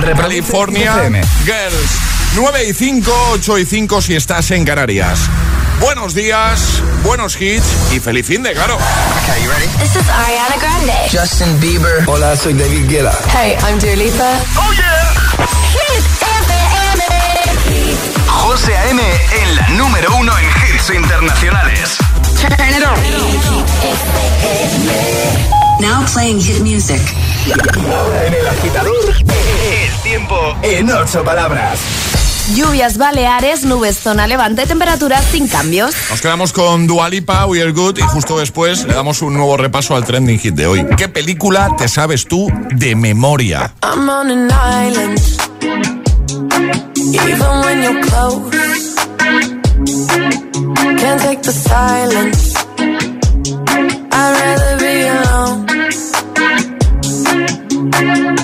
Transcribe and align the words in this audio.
California 0.00 0.92
Girls. 1.44 1.90
9 2.34 2.64
y 2.68 2.74
5, 2.74 3.12
8 3.32 3.58
y 3.58 3.66
5 3.66 4.02
si 4.02 4.14
estás 4.16 4.50
en 4.50 4.64
Canarias. 4.64 5.20
Buenos 5.80 6.14
días, 6.14 6.82
buenos 7.04 7.40
hits 7.40 7.64
y 7.92 8.00
feliz 8.00 8.26
fin 8.26 8.42
de 8.42 8.52
claro. 8.52 8.76
Okay, 8.76 9.42
you 9.44 9.50
ready? 9.50 9.66
This 9.78 9.94
is 9.96 10.08
Ariana 10.08 10.56
Grande. 10.58 10.92
Justin 11.12 11.60
Bieber. 11.60 12.02
Hola, 12.08 12.36
soy 12.36 12.54
David 12.54 12.88
Guetta. 12.88 13.12
Hey, 13.32 13.56
I'm 13.68 13.78
Dua 13.78 13.94
Lipa. 13.96 14.40
Oh 14.56 14.72
yeah. 14.72 15.14
Hit 15.72 16.04
FM. 16.20 17.02
José 18.26 18.76
A.M. 18.76 19.00
en 19.00 19.56
la 19.56 19.68
número 19.70 20.14
uno 20.16 20.32
en 20.38 20.46
hits 20.74 20.90
internacionales. 20.90 21.96
Turn 22.40 22.52
it 22.70 22.84
on. 22.84 22.98
Now 25.80 26.04
playing 26.12 26.40
hit 26.40 26.60
music. 26.62 27.00
En 27.46 28.34
el 28.34 28.48
agitador, 28.48 29.14
el 29.18 30.02
tiempo 30.02 30.34
en 30.62 30.90
ocho 30.90 31.22
palabras. 31.22 31.78
Lluvias 32.54 32.96
baleares, 32.96 33.64
nubes 33.64 33.98
zona 33.98 34.26
levante, 34.26 34.66
temperaturas 34.66 35.24
sin 35.30 35.46
cambios. 35.48 35.94
Nos 36.08 36.20
quedamos 36.22 36.52
con 36.54 36.86
Dualipa, 36.86 37.44
We 37.46 37.60
Are 37.60 37.72
Good 37.72 37.98
y 37.98 38.02
justo 38.02 38.38
después 38.38 38.86
le 38.86 38.94
damos 38.94 39.20
un 39.20 39.34
nuevo 39.34 39.56
repaso 39.58 39.94
al 39.94 40.04
trending 40.04 40.38
hit 40.38 40.54
de 40.54 40.66
hoy. 40.66 40.86
¿Qué 40.96 41.08
película 41.08 41.74
te 41.76 41.88
sabes 41.88 42.26
tú 42.26 42.50
de 42.70 42.96
memoria? 42.96 43.74
I'm 43.82 44.08
on 44.08 44.30
an 44.30 44.50
island. 44.50 45.20
Even 46.96 47.60
when 47.64 47.82
you're 47.82 48.00
close, 48.02 48.94
can't 50.98 51.20
take 51.20 51.42
the 51.42 51.52
silence. 51.52 52.54
I'd 54.12 54.32
rather 54.32 54.78
be 54.78 55.08
alone. 55.08 55.66
I 57.96 58.14
think 58.16 58.43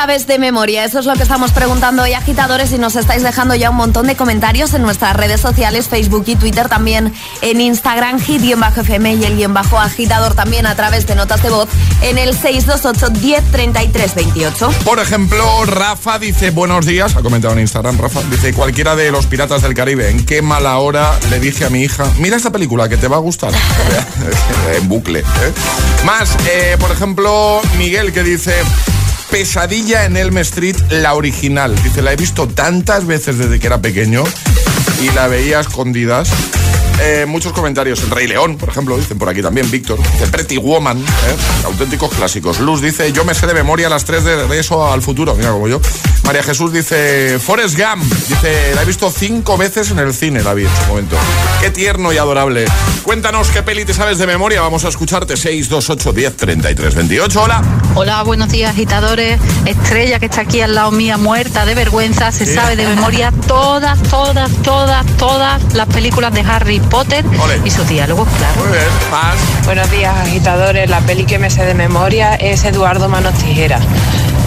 sabes 0.00 0.26
de 0.26 0.38
memoria? 0.38 0.86
Eso 0.86 0.98
es 0.98 1.04
lo 1.04 1.12
que 1.12 1.24
estamos 1.24 1.52
preguntando 1.52 2.04
hoy, 2.04 2.14
agitadores, 2.14 2.72
y 2.72 2.78
nos 2.78 2.96
estáis 2.96 3.22
dejando 3.22 3.54
ya 3.54 3.68
un 3.68 3.76
montón 3.76 4.06
de 4.06 4.16
comentarios 4.16 4.72
en 4.72 4.80
nuestras 4.80 5.14
redes 5.14 5.42
sociales, 5.42 5.88
Facebook 5.88 6.24
y 6.26 6.36
Twitter, 6.36 6.70
también 6.70 7.12
en 7.42 7.60
Instagram, 7.60 8.18
hit-fm 8.18 9.12
y 9.16 9.24
el 9.24 9.36
guion 9.36 9.52
bajo 9.52 9.78
agitador 9.78 10.34
también 10.34 10.64
a 10.64 10.74
través 10.74 11.06
de 11.06 11.16
notas 11.16 11.42
de 11.42 11.50
voz 11.50 11.68
en 12.00 12.16
el 12.16 12.34
628 12.34 13.10
1033 13.20 14.14
28. 14.14 14.70
Por 14.86 15.00
ejemplo, 15.00 15.44
Rafa 15.66 16.18
dice, 16.18 16.48
buenos 16.48 16.86
días, 16.86 17.14
ha 17.16 17.20
comentado 17.20 17.52
en 17.52 17.60
Instagram, 17.60 17.98
Rafa, 17.98 18.22
dice, 18.30 18.54
cualquiera 18.54 18.96
de 18.96 19.10
los 19.10 19.26
piratas 19.26 19.60
del 19.60 19.74
Caribe, 19.74 20.08
en 20.08 20.24
qué 20.24 20.40
mala 20.40 20.78
hora 20.78 21.12
le 21.28 21.40
dije 21.40 21.66
a 21.66 21.68
mi 21.68 21.82
hija, 21.82 22.06
mira 22.16 22.38
esta 22.38 22.50
película 22.50 22.88
que 22.88 22.96
te 22.96 23.06
va 23.06 23.16
a 23.16 23.20
gustar. 23.20 23.52
en 24.76 24.88
bucle. 24.88 25.20
¿eh? 25.20 25.52
Más, 26.06 26.34
eh, 26.50 26.76
por 26.80 26.90
ejemplo, 26.90 27.60
Miguel 27.76 28.14
que 28.14 28.22
dice, 28.22 28.54
Pesadilla 29.30 30.04
en 30.04 30.16
Elm 30.16 30.38
Street, 30.38 30.76
la 30.90 31.14
original. 31.14 31.74
Dice, 31.82 32.02
la 32.02 32.12
he 32.12 32.16
visto 32.16 32.48
tantas 32.48 33.06
veces 33.06 33.38
desde 33.38 33.60
que 33.60 33.66
era 33.66 33.80
pequeño 33.80 34.24
y 35.02 35.10
la 35.14 35.28
veía 35.28 35.60
escondidas. 35.60 36.30
Eh, 37.00 37.24
muchos 37.26 37.52
comentarios. 37.52 38.02
El 38.02 38.10
Rey 38.10 38.26
León, 38.26 38.56
por 38.56 38.68
ejemplo, 38.68 38.96
dicen 38.96 39.18
por 39.18 39.28
aquí 39.28 39.42
también. 39.42 39.70
Víctor. 39.70 39.98
The 40.18 40.26
Pretty 40.26 40.58
Woman. 40.58 40.98
¿eh? 40.98 41.36
Auténticos 41.64 42.10
clásicos. 42.10 42.60
Luz 42.60 42.82
dice, 42.82 43.10
yo 43.12 43.24
me 43.24 43.34
sé 43.34 43.46
de 43.46 43.54
memoria 43.54 43.88
las 43.88 44.04
tres 44.04 44.24
de, 44.24 44.46
de 44.46 44.58
eso 44.58 44.90
al 44.92 45.02
futuro. 45.02 45.34
Mira 45.34 45.50
como 45.52 45.68
yo. 45.68 45.80
María 46.24 46.42
Jesús 46.42 46.72
dice, 46.72 47.38
Forrest 47.38 47.76
Gump. 47.76 48.04
Dice, 48.28 48.74
la 48.74 48.82
he 48.82 48.84
visto 48.84 49.10
cinco 49.10 49.56
veces 49.56 49.90
en 49.90 49.98
el 49.98 50.12
cine, 50.14 50.42
la 50.42 50.54
vi 50.54 50.64
en 50.64 50.76
su 50.76 50.88
momento. 50.88 51.16
Qué 51.60 51.70
tierno 51.70 52.12
y 52.12 52.18
adorable. 52.18 52.66
Cuéntanos 53.02 53.48
qué 53.48 53.62
peli 53.62 53.84
te 53.84 53.94
sabes 53.94 54.18
de 54.18 54.26
memoria. 54.26 54.60
Vamos 54.60 54.84
a 54.84 54.88
escucharte. 54.88 55.36
628 55.36 56.12
10 56.12 56.36
33 56.36 56.94
28. 56.94 57.42
Hola. 57.42 57.62
Hola, 57.94 58.22
buenos 58.22 58.50
días, 58.50 58.70
agitadores. 58.70 59.40
Estrella, 59.64 60.18
que 60.18 60.26
está 60.26 60.42
aquí 60.42 60.60
al 60.60 60.74
lado 60.74 60.90
mía, 60.92 61.16
muerta 61.16 61.64
de 61.64 61.74
vergüenza, 61.74 62.30
se 62.30 62.46
sabe 62.46 62.76
de 62.76 62.86
memoria 62.86 63.32
todas, 63.46 64.00
todas, 64.04 64.50
todas, 64.62 65.06
todas 65.16 65.74
las 65.74 65.88
películas 65.88 66.32
de 66.32 66.40
Harry 66.40 66.80
Potter 66.90 67.24
Ole. 67.40 67.60
y 67.64 67.70
sus 67.70 67.88
diálogos, 67.88 68.28
claro. 68.36 68.60
Muy 68.60 68.72
bien. 68.72 68.84
Más. 69.10 69.36
Buenos 69.64 69.90
días, 69.90 70.14
agitadores. 70.18 70.90
La 70.90 71.00
peli 71.00 71.24
que 71.24 71.38
me 71.38 71.48
sé 71.48 71.64
de 71.64 71.74
memoria 71.74 72.34
es 72.34 72.64
Eduardo 72.64 73.08
Manos 73.08 73.34
Tijeras. 73.34 73.82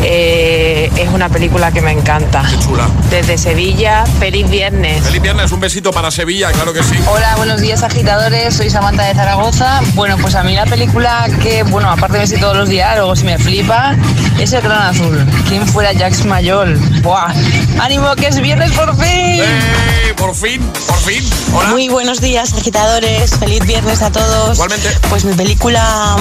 Eh, 0.02 0.92
es 0.98 1.10
una 1.10 1.30
película 1.30 1.72
que 1.72 1.82
me 1.82 1.92
encanta. 1.92 2.44
Qué 2.50 2.60
chula. 2.60 2.90
Desde 3.10 3.38
Sevilla, 3.38 4.06
feliz 4.20 4.50
viernes. 4.50 5.04
Feliz 5.04 5.22
viernes, 5.22 5.52
un 5.52 5.60
besito 5.60 5.92
para 5.92 6.12
Sevilla, 6.12 6.52
claro 6.52 6.74
que 6.74 6.84
sí. 6.84 6.96
Hola, 7.08 7.36
buenos 7.38 7.62
días 7.62 7.84
agitadores, 7.84 8.56
soy 8.56 8.70
Samantha 8.70 9.04
de 9.04 9.14
Zaragoza. 9.16 9.82
Bueno, 9.94 10.18
pues 10.18 10.36
a 10.36 10.44
mí 10.44 10.56
la 10.56 10.66
película 10.66 11.28
que, 11.42 11.64
bueno, 11.64 11.90
aparte 11.90 12.18
de 12.18 12.26
ver 12.26 12.40
todos 12.40 12.58
los 12.58 12.70
diálogos 12.70 13.22
y 13.22 13.26
me 13.26 13.38
flipa, 13.38 13.96
es 14.40 14.52
El 14.54 14.62
Gran 14.62 14.82
Azul. 14.82 15.26
¿Quién 15.48 15.68
fuera 15.68 15.92
Jax 15.98 16.26
Mayol? 16.26 16.78
¡Buah! 17.02 17.34
¡Ánimo 17.80 18.16
que 18.16 18.28
es 18.28 18.40
viernes 18.40 18.72
por 18.72 18.96
fin! 18.98 19.42
¡Eh! 19.42 20.14
Por 20.18 20.36
fin, 20.36 20.62
por 20.88 20.98
fin. 20.98 21.24
Hola. 21.54 21.70
Muy 21.70 21.90
buenos 21.90 22.22
días, 22.22 22.54
agitadores. 22.54 23.38
Feliz 23.38 23.66
viernes 23.66 24.02
a 24.02 24.12
todos. 24.12 24.54
Igualmente. 24.54 24.90
Pues 25.10 25.26
mi 25.26 25.34
película 25.34 26.16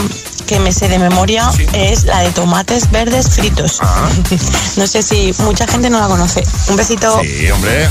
que 0.52 0.58
me 0.60 0.70
sé 0.70 0.86
de 0.88 0.98
memoria 0.98 1.50
Sí. 1.56 1.64
es 1.72 2.04
la 2.04 2.20
de 2.20 2.30
tomates 2.32 2.90
verdes 2.90 3.30
fritos. 3.30 3.78
Ah. 3.80 4.06
no 4.76 4.86
sé 4.86 5.02
si 5.02 5.34
mucha 5.38 5.66
gente 5.66 5.88
no 5.88 5.98
la 5.98 6.06
conoce. 6.08 6.42
Un 6.68 6.76
besito. 6.76 7.20
Sí, 7.22 7.50
hombre. 7.50 7.88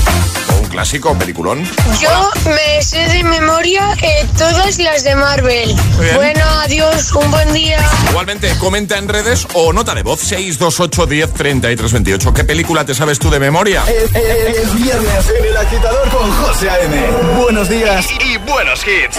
Un 0.62 0.68
clásico, 0.68 1.12
peliculón. 1.18 1.64
Yo 2.00 2.30
me 2.44 2.80
sé 2.82 2.98
de 3.08 3.24
memoria 3.24 3.96
eh, 4.00 4.24
todas 4.38 4.78
las 4.78 5.02
de 5.02 5.16
Marvel. 5.16 5.74
Bueno, 6.14 6.44
adiós, 6.64 7.10
un 7.12 7.30
buen 7.32 7.52
día. 7.52 7.78
Igualmente, 8.10 8.56
comenta 8.58 8.96
en 8.96 9.08
redes 9.08 9.46
o 9.54 9.72
nota 9.72 9.94
de 9.96 10.04
voz 10.04 10.20
628 10.20 11.06
10 11.06 11.32
33 11.34 11.92
28. 11.92 12.34
¿Qué 12.34 12.44
película 12.44 12.84
te 12.86 12.94
sabes 12.94 13.18
tú 13.18 13.28
de 13.28 13.40
memoria? 13.40 13.82
Es, 13.88 14.04
es- 14.14 14.56
es 14.58 14.74
viernes 14.76 15.24
en 15.36 15.44
el 15.46 15.56
agitador 15.56 16.08
con 16.10 16.30
José 16.30 16.70
A.M. 16.70 17.10
Buenos 17.42 17.68
días 17.68 18.06
y 18.24 18.36
buenos 18.38 18.80
hits. 18.86 19.18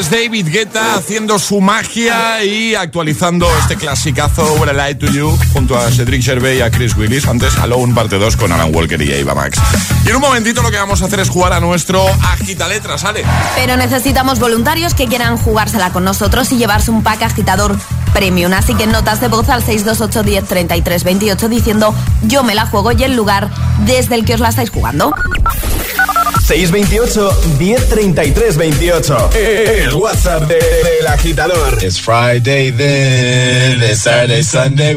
Francés 0.00 0.10
David 0.10 0.48
Guetta 0.48 0.94
haciendo 0.94 1.38
su 1.38 1.60
magia 1.60 2.42
y 2.44 2.74
actualizando 2.74 3.46
este 3.58 3.76
clasicazo 3.76 4.54
When 4.54 4.68
I 4.70 4.78
Lie 4.78 4.94
to 4.94 5.06
You 5.06 5.36
junto 5.52 5.76
a 5.76 5.90
Cedric 5.90 6.22
Gervais 6.22 6.58
y 6.58 6.62
a 6.62 6.70
Chris 6.70 6.96
Willis. 6.96 7.26
Antes 7.26 7.58
Alone 7.58 7.94
parte 7.94 8.18
2 8.18 8.36
con 8.36 8.52
Alan 8.52 8.74
Walker 8.74 9.00
y 9.00 9.20
Ava 9.20 9.34
Max. 9.34 9.58
Y 10.04 10.10
en 10.10 10.16
un 10.16 10.22
momentito 10.22 10.62
lo 10.62 10.70
que 10.70 10.76
vamos 10.76 11.02
a 11.02 11.06
hacer 11.06 11.20
es 11.20 11.28
jugar 11.28 11.52
a 11.52 11.60
nuestro 11.60 12.06
Agita 12.22 12.68
Letras, 12.68 13.02
¿sale? 13.02 13.24
Pero 13.56 13.76
necesitamos 13.76 14.38
voluntarios 14.38 14.94
que 14.94 15.06
quieran 15.06 15.36
jugársela 15.36 15.90
con 15.90 16.04
nosotros 16.04 16.50
y 16.52 16.56
llevarse 16.56 16.90
un 16.90 17.02
pack 17.02 17.22
agitador 17.22 17.76
premium. 18.12 18.52
Así 18.52 18.74
que 18.74 18.86
notas 18.86 19.20
de 19.20 19.28
voz 19.28 19.48
al 19.48 19.62
628 19.62 20.22
10 20.22 20.44
33 20.44 21.04
28 21.04 21.48
diciendo 21.48 21.94
yo 22.22 22.42
me 22.42 22.54
la 22.54 22.66
juego 22.66 22.92
y 22.92 23.02
el 23.02 23.16
lugar 23.16 23.50
desde 23.84 24.14
el 24.14 24.24
que 24.24 24.34
os 24.34 24.40
la 24.40 24.48
estáis 24.48 24.70
jugando. 24.70 25.12
628 26.50 27.22
1033 27.60 28.54
28. 28.54 29.28
El 29.86 29.94
WhatsApp 29.94 30.48
de- 30.48 30.58
del 30.58 31.06
agitador. 31.06 31.78
It's 31.80 31.96
Friday 32.00 32.70
then, 32.72 33.80
it's 33.82 34.02
Saturday, 34.02 34.42
Sunday. 34.42 34.96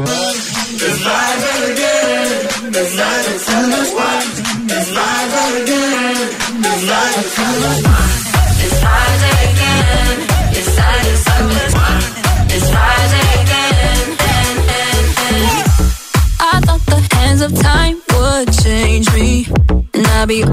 I 16.45 16.59
thought 16.65 16.85
the 16.85 17.15
hands 17.15 17.41
of 17.41 17.53
time 17.61 18.01
would 18.13 18.51
change 18.63 19.11
me, 19.13 19.47
and 19.93 20.07
I'd 20.07 20.27
be 20.27 20.43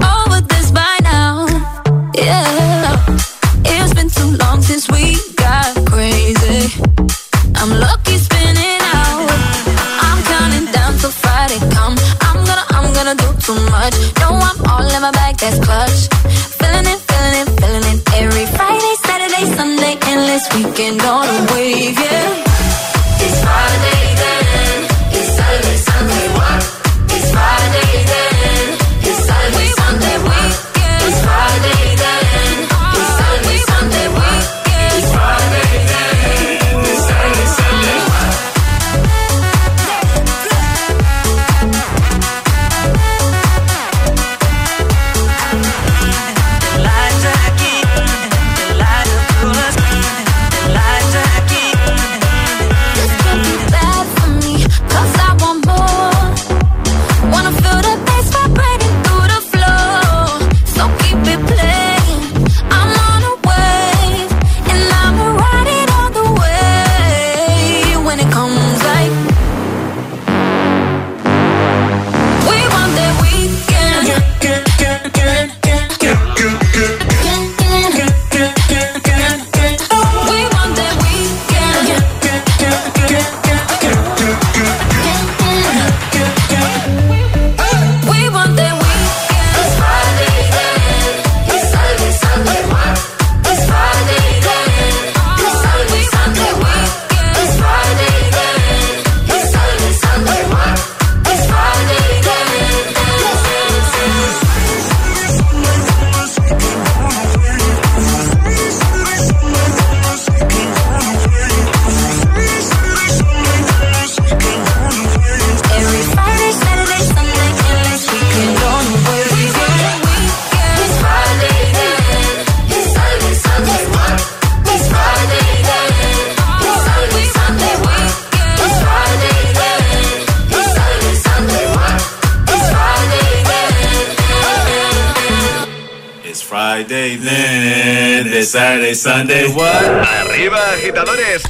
Saturday, 138.51 138.93
Sunday, 138.93 139.47
what? 139.55 139.85
Arriba, 140.27 140.59
agitadores. 140.73 141.41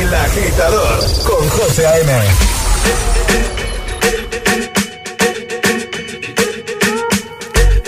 El 0.00 0.14
agitador 0.14 1.00
con 1.28 1.50
José 1.50 1.84
A.M. 1.84 2.08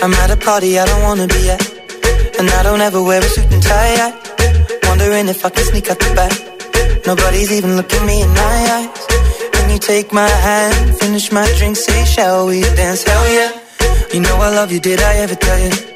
I'm 0.03 0.13
at 0.13 0.29
a 0.29 0.37
party 0.37 0.77
I 0.77 0.85
don't 0.85 1.01
wanna 1.01 1.25
be 1.25 1.49
at. 1.49 1.63
And 2.37 2.47
I 2.47 2.61
don't 2.61 2.81
ever 2.81 3.01
wear 3.01 3.21
a 3.21 3.23
suit 3.23 3.51
and 3.51 3.63
tie. 3.63 3.95
I 4.05 4.87
wondering 4.87 5.27
if 5.27 5.43
I 5.43 5.49
can 5.49 5.65
sneak 5.65 5.89
out 5.89 5.97
the 5.97 6.13
back. 6.13 7.07
Nobody's 7.07 7.51
even 7.51 7.75
looking 7.75 8.05
me 8.05 8.21
in 8.21 8.29
my 8.29 8.57
eyes. 8.77 9.51
When 9.55 9.71
you 9.71 9.79
take 9.79 10.13
my 10.13 10.29
hand, 10.29 10.95
finish 10.99 11.31
my 11.31 11.51
drink, 11.57 11.75
say, 11.75 12.05
shall 12.05 12.45
we 12.45 12.61
dance? 12.61 13.01
Hell 13.01 13.27
yeah. 13.33 13.51
You 14.13 14.19
know 14.19 14.35
I 14.35 14.49
love 14.53 14.71
you, 14.71 14.79
did 14.79 15.01
I 15.01 15.15
ever 15.15 15.33
tell 15.33 15.59
you? 15.59 15.94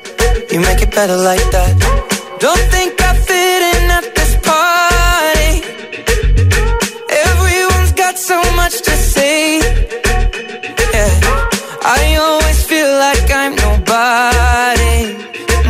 You 0.51 0.59
make 0.61 0.81
it 0.81 0.91
better 0.91 1.15
like 1.17 1.45
that. 1.55 1.73
Don't 2.39 2.65
think 2.73 2.99
I 3.01 3.11
fit 3.29 3.61
in 3.73 3.83
at 3.97 4.05
this 4.17 4.33
party. 4.49 5.53
Everyone's 7.27 7.91
got 7.93 8.17
so 8.17 8.37
much 8.55 8.75
to 8.87 8.91
say. 9.13 9.59
Yeah. 10.95 11.13
I 11.97 11.99
always 12.25 12.59
feel 12.65 12.89
like 13.05 13.25
I'm 13.41 13.53
nobody. 13.67 14.97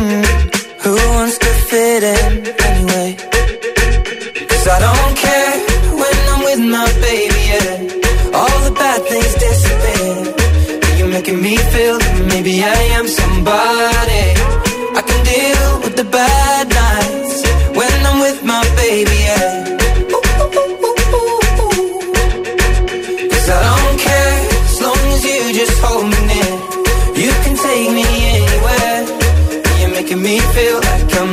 Mm. 0.00 0.24
Who 0.84 0.92
wants 1.16 1.36
to 1.44 1.50
fit 1.70 2.02
in 2.16 2.30
anyway? 2.68 3.10
Cause 4.48 4.66
I 4.74 4.78
don't 4.86 5.14
care 5.26 5.52
when 6.00 6.16
I'm 6.32 6.40
with 6.48 6.62
my 6.76 6.88
baby, 7.04 7.42
yeah. 7.52 8.38
All 8.38 8.58
the 8.68 8.72
bad 8.82 9.00
things 9.12 9.34
disappear. 9.44 10.14
You're 10.96 11.12
making 11.18 11.40
me 11.42 11.56
feel 11.56 11.98
maybe 12.32 12.62
I 12.64 12.80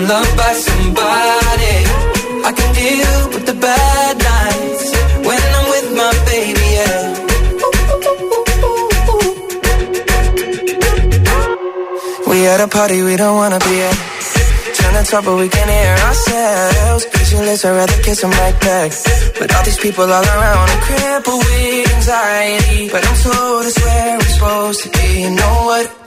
loved 0.07 0.37
by 0.37 0.53
somebody. 0.53 1.75
I 2.47 2.51
can 2.57 2.69
deal 2.81 3.15
with 3.33 3.45
the 3.45 3.57
bad 3.67 4.13
nights 4.31 4.85
when 5.27 5.41
I'm 5.57 5.67
with 5.73 5.87
my 6.01 6.11
baby, 6.31 6.67
yeah. 6.77 7.03
We 12.29 12.37
at 12.47 12.61
a 12.61 12.67
party 12.67 13.01
we 13.03 13.15
don't 13.17 13.35
wanna 13.35 13.59
be 13.59 13.75
at. 13.89 13.97
Trying 14.77 15.03
to 15.03 15.11
talk 15.11 15.25
but 15.25 15.35
we 15.35 15.49
can't 15.49 15.71
hear 15.77 15.95
ourselves. 16.07 17.05
Pictureless, 17.13 17.65
I'd 17.65 17.75
rather 17.75 17.99
kiss 18.03 18.23
right 18.23 18.57
back. 18.61 18.91
But 19.39 19.53
all 19.55 19.63
these 19.63 19.79
people 19.85 20.05
all 20.05 20.27
around 20.35 20.67
are 20.73 20.81
crippled 20.87 21.43
with 21.43 21.95
anxiety. 21.95 22.89
But 22.93 23.01
I'm 23.07 23.17
told 23.25 23.65
it's 23.65 23.79
where 23.83 24.17
we're 24.17 24.33
supposed 24.35 24.83
to 24.83 24.89
be. 24.95 25.07
You 25.23 25.31
know 25.31 25.55
what? 25.69 26.06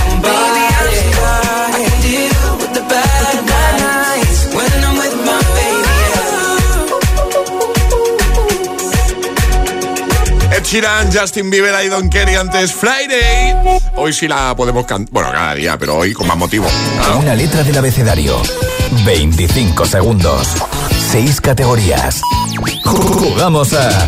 Ed 10.61 10.67
Sheeran, 10.67 11.11
Justin 11.11 11.49
Bieber, 11.49 11.73
I 11.83 11.87
Don't 11.87 12.13
Care 12.13 12.31
y 12.31 12.35
antes 12.35 12.71
Friday. 12.71 13.79
Hoy 13.95 14.13
sí 14.13 14.27
la 14.27 14.55
podemos 14.55 14.85
cantar. 14.85 15.11
Bueno, 15.11 15.31
cada 15.31 15.55
día, 15.55 15.75
pero 15.79 15.95
hoy 15.97 16.13
con 16.13 16.27
más 16.27 16.37
motivo. 16.37 16.67
Una 17.19 17.33
letra 17.33 17.63
del 17.63 17.75
abecedario. 17.77 18.39
25 19.03 19.85
segundos. 19.87 20.49
6 21.11 21.41
categorías. 21.41 22.21
Jugamos 22.83 23.73
a. 23.73 24.05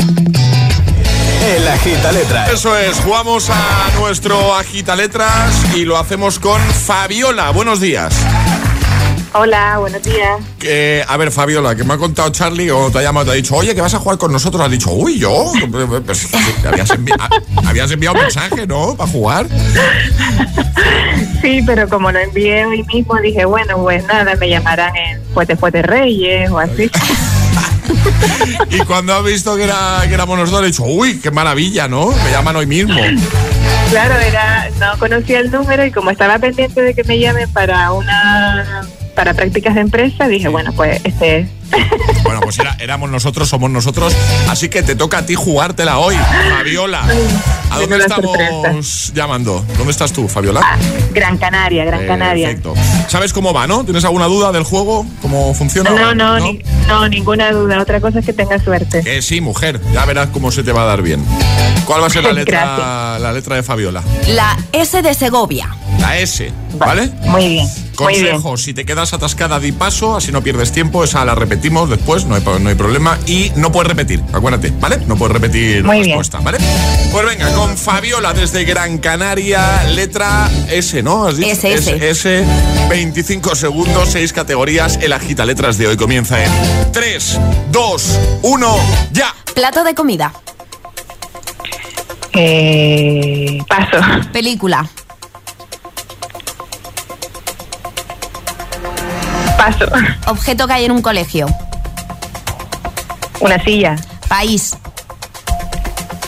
El 1.56 1.68
agita 1.68 2.12
letras. 2.12 2.52
Eso 2.52 2.78
es, 2.78 3.00
jugamos 3.00 3.50
a 3.50 3.90
nuestro 4.00 4.56
Agita 4.56 4.96
Letras 4.96 5.56
y 5.76 5.86
lo 5.86 5.98
hacemos 5.98 6.38
con 6.38 6.62
Fabiola. 6.62 7.50
Buenos 7.50 7.82
días. 7.82 8.14
Hola, 9.36 9.78
buenos 9.80 10.04
días. 10.04 10.40
Que, 10.60 11.04
a 11.08 11.18
ver, 11.18 11.32
Fabiola, 11.32 11.76
que 11.76 11.84
me 11.84 11.96
ha 11.96 11.98
contado 11.98 12.30
Charlie 12.30 12.70
o 12.70 12.92
te 12.92 13.00
ha 13.00 13.02
llamado, 13.02 13.26
te 13.28 13.32
ha 13.32 13.36
dicho, 13.36 13.56
oye, 13.56 13.74
que 13.74 13.82
vas 13.82 13.94
a 13.96 14.00
jugar 14.00 14.20
con 14.20 14.32
nosotros. 14.32 14.64
Has 14.64 14.70
dicho, 14.70 14.92
uy, 14.92 15.18
yo. 15.18 15.52
Pues, 16.06 16.28
habías, 16.66 16.92
envi- 16.92 17.16
habías 17.66 17.90
enviado 17.92 18.16
un 18.18 18.22
mensaje, 18.22 18.68
¿no? 18.68 18.96
Para 18.96 19.10
jugar. 19.12 19.48
Sí, 21.42 21.62
pero 21.66 21.90
como 21.90 22.12
lo 22.12 22.20
envié 22.20 22.64
hoy 22.66 22.84
mismo, 22.84 23.16
dije, 23.22 23.46
bueno, 23.46 23.78
pues 23.82 24.06
nada, 24.06 24.36
me 24.36 24.50
llamarán 24.50 24.96
en 24.96 25.20
Fuete 25.34 25.56
Fuete 25.56 25.82
Reyes 25.82 26.52
o 26.52 26.60
así. 26.60 26.90
Y 28.70 28.80
cuando 28.80 29.14
has 29.14 29.24
visto 29.24 29.56
que, 29.56 29.64
era, 29.66 30.02
que 30.08 30.14
éramos 30.14 30.38
nosotros, 30.38 30.64
he 30.64 30.68
dicho, 30.68 30.84
uy, 30.84 31.20
qué 31.20 31.32
maravilla, 31.32 31.88
¿no? 31.88 32.08
Me 32.08 32.32
llaman 32.32 32.56
hoy 32.56 32.66
mismo. 32.66 32.96
Claro, 33.90 34.16
era, 34.20 34.70
no 34.80 34.98
conocía 35.00 35.40
el 35.40 35.52
número 35.52 35.86
y 35.86 35.92
como 35.92 36.10
estaba 36.10 36.40
pendiente 36.40 36.82
de 36.82 36.94
que 36.94 37.04
me 37.04 37.20
llamen 37.20 37.52
para 37.52 37.92
una 37.92 38.84
para 39.16 39.34
prácticas 39.34 39.76
de 39.76 39.82
empresa, 39.82 40.28
dije, 40.28 40.48
bueno, 40.48 40.74
pues 40.74 41.02
este 41.04 41.40
es. 41.40 41.50
Bueno, 42.24 42.40
pues 42.42 42.58
era- 42.60 42.76
éramos 42.80 43.10
nosotros, 43.10 43.50
somos 43.50 43.70
nosotros. 43.70 44.16
Así 44.50 44.70
que 44.70 44.84
te 44.84 44.96
toca 44.96 45.20
a 45.20 45.26
ti 45.26 45.36
jugártela 45.36 45.98
hoy, 45.98 46.16
Fabiola. 46.58 47.04
¿A 47.72 47.80
dónde 47.80 47.98
estamos 47.98 49.12
llamando? 49.14 49.66
¿Dónde 49.78 49.92
estás 49.92 50.12
tú, 50.14 50.28
Fabiola? 50.28 50.62
Gran 51.14 51.38
Canaria, 51.38 51.86
Gran 51.86 52.06
Canaria. 52.06 52.48
Perfecto. 52.48 52.74
¿Sabes 53.08 53.34
cómo 53.34 53.54
va, 53.54 53.68
no? 53.68 53.84
¿Tienes 53.84 54.06
alguna 54.06 54.26
duda 54.26 54.52
del 54.52 54.64
juego? 54.64 55.06
¿Cómo 55.22 55.54
funciona? 55.54 55.90
No, 55.90 56.14
no, 56.16 56.40
ni- 56.40 56.62
no, 56.88 57.08
ninguna 57.10 57.52
duda. 57.52 57.82
Otra 57.82 58.00
cosa 58.00 58.20
es 58.20 58.26
que 58.26 58.34
tenga 58.34 58.60
suerte. 58.64 59.02
Que 59.04 59.22
sí, 59.22 59.42
mujer. 59.42 59.80
Ya 59.94 60.06
verás 60.06 60.30
cómo 60.32 60.52
se 60.52 60.64
te 60.64 60.72
va 60.72 60.84
a 60.84 60.86
dar 60.86 61.02
bien. 61.02 61.24
¿Cuál 61.86 62.02
va 62.04 62.08
a 62.08 62.10
ser 62.10 62.24
la 62.24 62.34
letra, 62.34 63.18
la 63.20 63.34
letra 63.34 63.56
de 63.56 63.64
Fabiola? 63.64 64.04
La 64.28 64.58
S 64.72 65.02
de 65.02 65.14
Segovia. 65.14 65.70
La 66.00 66.18
S, 66.18 66.52
¿vale? 66.78 67.10
Muy 67.22 67.48
bien. 67.50 67.68
Muy 68.00 68.14
bien. 68.16 68.26
Consejo, 68.32 68.58
si 68.58 68.74
te 68.74 68.86
quedas 68.86 69.14
atascada, 69.14 69.60
di 69.60 69.72
paso, 69.72 70.16
así 70.18 70.32
no 70.32 70.42
pierdes 70.42 70.72
tiempo. 70.72 71.04
Esa 71.04 71.24
la 71.26 71.36
repetimos 71.36 71.63
después, 71.70 72.26
no 72.26 72.36
hay, 72.36 72.44
no 72.60 72.70
hay 72.70 72.76
problema. 72.76 73.18
Y 73.26 73.52
no 73.56 73.72
puedes 73.72 73.88
repetir, 73.90 74.22
acuérdate, 74.34 74.74
¿vale? 74.80 74.98
No 75.08 75.16
puedes 75.16 75.34
repetir 75.34 75.84
Muy 75.84 75.98
la 75.98 76.02
bien. 76.04 76.18
respuesta, 76.18 76.40
¿vale? 76.40 76.58
Pues 77.12 77.26
venga, 77.26 77.52
con 77.54 77.78
Fabiola 77.78 78.34
desde 78.34 78.66
Gran 78.66 78.98
Canaria, 78.98 79.84
letra 79.96 80.50
S, 80.70 81.02
¿no? 81.02 81.26
¿Has 81.28 81.38
dicho? 81.38 81.50
S, 81.52 81.74
S. 81.74 82.10
S, 82.10 82.46
25 82.90 83.56
segundos, 83.56 84.10
6 84.12 84.34
categorías. 84.34 85.00
El 85.02 85.14
agita 85.14 85.46
letras 85.46 85.78
de 85.78 85.88
hoy 85.88 85.98
comienza 85.98 86.44
en 86.44 86.52
3, 86.92 87.40
2, 87.72 88.20
1, 88.42 88.76
ya. 89.12 89.34
Plato 89.56 89.84
de 89.84 89.96
comida. 89.96 90.34
Eh, 92.34 93.60
paso. 93.68 93.98
Película. 94.32 94.90
Paso. 99.64 99.86
Objeto 100.28 100.68
que 100.68 100.74
hay 100.74 100.84
en 100.86 100.92
un 100.92 101.02
colegio. 101.02 101.48
Una 103.40 103.64
silla. 103.64 103.96
País. 104.28 104.76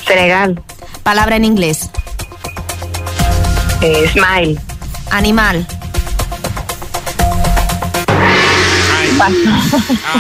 Senegal. 0.08 0.62
Palabra 1.04 1.36
en 1.36 1.44
inglés. 1.44 1.90
Eh, 3.82 4.10
smile. 4.14 4.58
Animal. 5.12 5.68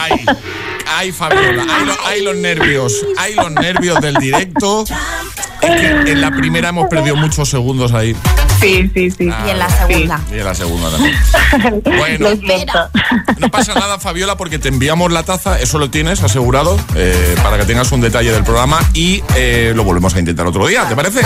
Ay, 0.01 0.25
ay, 0.88 1.12
Fabiola, 1.13 1.63
ay, 1.69 1.86
lo- 1.86 1.97
ay, 2.06 2.21
los 2.21 2.36
nervios, 2.36 3.06
ay 3.17 3.34
los 3.36 3.51
nervios 3.51 3.99
del 4.01 4.15
directo. 4.15 4.84
Es 5.62 5.82
que 5.82 5.88
en 6.12 6.19
la 6.21 6.32
primera 6.32 6.69
hemos 6.69 6.88
perdido 6.89 7.15
muchos 7.15 7.49
segundos 7.49 7.93
ahí. 7.93 8.15
Sí, 8.59 8.89
sí, 8.93 9.11
sí. 9.11 9.29
Y 9.45 9.49
en 9.49 9.59
la 9.59 9.69
segunda. 9.69 10.21
Y 10.31 10.39
en 10.39 10.45
la 10.45 10.55
segunda 10.55 10.89
también. 10.89 11.15
Bueno, 11.97 12.29
no 13.39 13.49
pasa 13.49 13.73
nada, 13.73 13.99
Fabiola, 13.99 14.35
porque 14.37 14.59
te 14.59 14.67
enviamos 14.69 15.11
la 15.11 15.23
taza, 15.23 15.59
eso 15.59 15.77
lo 15.79 15.89
tienes 15.89 16.21
asegurado, 16.21 16.79
eh, 16.95 17.35
para 17.41 17.57
que 17.57 17.65
tengas 17.65 17.91
un 17.91 18.01
detalle 18.01 18.31
del 18.31 18.43
programa 18.43 18.79
y 18.93 19.23
eh, 19.35 19.73
lo 19.75 19.83
volvemos 19.83 20.13
a 20.15 20.19
intentar 20.19 20.45
otro 20.47 20.67
día, 20.67 20.87
¿te 20.87 20.95
parece? 20.95 21.21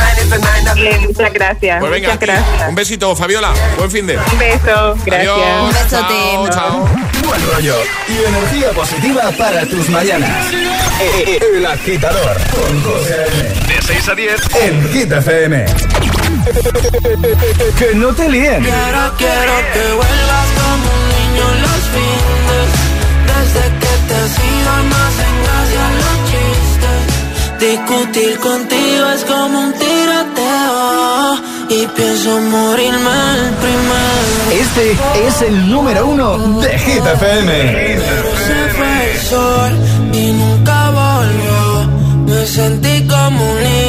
Bien, 0.76 1.02
muchas 1.02 1.34
gracias. 1.34 1.80
Pues 1.80 1.92
venga, 1.92 2.14
muchas 2.14 2.20
gracias. 2.20 2.70
un 2.70 2.76
besito, 2.76 3.16
Fabiola, 3.16 3.54
buen 3.78 3.92
fin 3.92 4.08
de. 4.08 4.18
Un 4.18 4.40
beso. 4.40 4.96
Gracias. 5.06 5.30
Adiós. 5.30 5.64
Un 5.64 5.74
besote. 5.74 6.14
Chao, 6.34 6.50
chao. 6.50 6.90
Buen 7.26 7.52
rollo 7.54 7.76
y 8.08 8.26
energía 8.28 8.70
positiva 8.72 9.32
para 9.38 9.66
tus 9.66 9.90
mañanas. 9.90 10.48
El 11.56 11.66
agitador 11.66 12.38
con 12.52 12.84
José 12.84 13.14
A.M. 13.14 13.68
De 13.68 13.82
6 13.82 14.10
a 14.10 14.16
10. 14.16 14.42
en 14.62 14.90
Hit 14.90 15.12
FM. 15.12 15.66
Que 17.78 17.96
no 17.96 18.14
te 18.14 18.30
líen. 18.30 18.64
Quiero, 18.64 19.14
quiero 19.18 19.54
que 19.74 19.84
vuelvas 20.00 20.48
como 20.60 20.86
un 20.98 21.04
niño 21.16 21.46
los 21.64 21.82
fines. 21.94 22.70
Desde 23.30 23.64
que 23.82 23.94
te 24.08 24.16
has 24.16 24.36
ido 24.56 24.72
no 24.90 24.96
hacen 25.08 25.36
gracia 25.44 25.84
los 26.02 26.18
chistes. 26.30 27.02
Discutir 27.60 28.34
contigo 28.40 29.04
es 29.16 29.24
como 29.26 29.56
un 29.60 29.74
tiroteo. 29.74 31.40
Y 31.70 31.88
pienso 31.88 32.30
morirme 32.42 33.18
el 33.36 33.54
primero. 33.64 34.30
Este 34.62 34.86
es 35.28 35.42
el 35.42 35.70
número 35.70 36.08
uno 36.08 36.28
de 36.62 36.80
Hit 36.80 37.06
FM. 37.06 37.50
Se 38.48 38.60
fue 38.76 39.12
el 39.12 39.18
sol 39.20 39.72
y 40.14 40.32
nunca 40.32 40.90
volvió. 40.90 41.60
Me 42.26 42.46
sentí 42.46 43.08
como 43.08 43.52
un 43.52 43.64
niño 43.64 43.89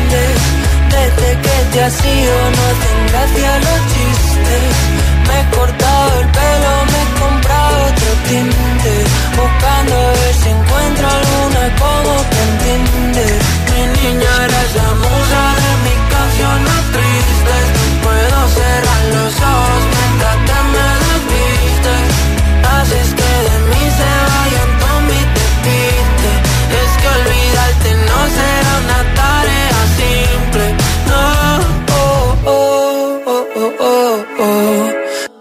Desde 1.71 1.79
que 1.79 1.79
te 1.79 1.83
has 1.83 2.05
ido 2.05 2.51
no 2.51 2.61
hacen 2.67 3.07
gracia 3.07 3.59
los 3.59 3.79
chistes. 3.93 4.73
Me 5.27 5.39
he 5.39 5.55
cortado 5.55 6.19
el 6.19 6.27
pelo, 6.27 6.85
me 6.91 7.01
he 7.01 7.19
comprado 7.19 7.85
otro 7.85 8.11
tinte. 8.27 8.93
Buscando 9.37 9.95
a 9.95 10.11
ver 10.11 10.33
si 10.33 10.49
encuentro 10.49 11.07
alguna 11.07 11.75
como 11.79 12.29
que 12.29 12.39
entiende. 12.49 13.25
Mi 13.71 13.81
niña 14.01 14.31
eres 14.45 14.75
la 14.75 14.93
musa 14.95 15.60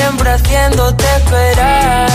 siempre 0.00 0.30
haciéndote 0.30 1.04
esperar. 1.18 2.08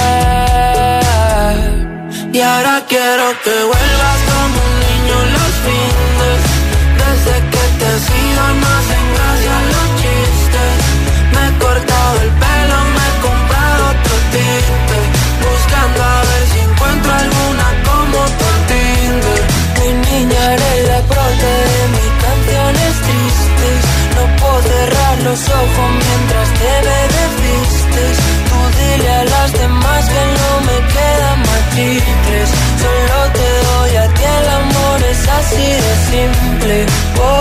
Y 2.34 2.40
ahora 2.42 2.84
quiero 2.90 3.26
que 3.44 3.56
vuelvas 3.72 4.20
como 4.30 4.58
un 4.68 4.74
niño 4.86 5.18
los 5.36 5.52
fines. 5.66 6.42
Desde 7.02 7.36
que 7.52 7.64
te 7.80 7.86
has 7.94 8.06
ido 8.26 8.44
no 8.62 8.68
hacen 8.78 9.06
gracia 9.16 9.56
los 9.74 9.88
chistes. 10.02 10.76
Me 11.34 11.42
he 11.48 11.52
cortado 11.64 12.16
el 12.26 12.32
pelo, 12.44 12.78
me 12.96 13.04
he 13.08 13.14
comprado 13.28 13.82
otro 13.94 14.16
tinte. 14.34 14.98
Buscando 15.46 16.00
a 16.04 16.18
ver 16.30 16.44
si 16.52 16.60
encuentro 16.70 17.12
alguna 17.24 17.68
como 17.88 18.18
tu 18.40 18.50
Tinder. 18.70 19.42
Mi 19.80 19.90
niña 20.08 20.42
eres 20.56 20.80
la 20.92 21.00
prota 21.12 21.52
de 21.72 21.82
mis 21.96 22.12
canciones 22.26 22.92
tristes. 23.06 23.80
No 24.16 24.24
puedo 24.40 24.60
cerrar 24.70 25.05
los 25.26 25.40
ojos 25.50 25.90
mientras 26.06 26.48
te 26.60 26.72
desvistes. 27.18 28.14
Tú 28.50 28.60
dile 28.80 29.10
a 29.22 29.24
las 29.26 29.50
demás 29.62 30.02
que 30.14 30.24
no 30.40 30.52
me 30.68 30.78
quedan 30.96 31.40
más 31.48 31.64
triples. 31.74 32.48
Solo 32.84 33.18
te 33.40 33.50
doy 33.68 33.94
a 34.04 34.08
ti 34.16 34.24
el 34.40 34.48
amor, 34.62 34.98
es 35.12 35.22
así 35.40 35.68
de 35.86 35.94
simple. 36.12 36.76
Oh, 37.20 37.32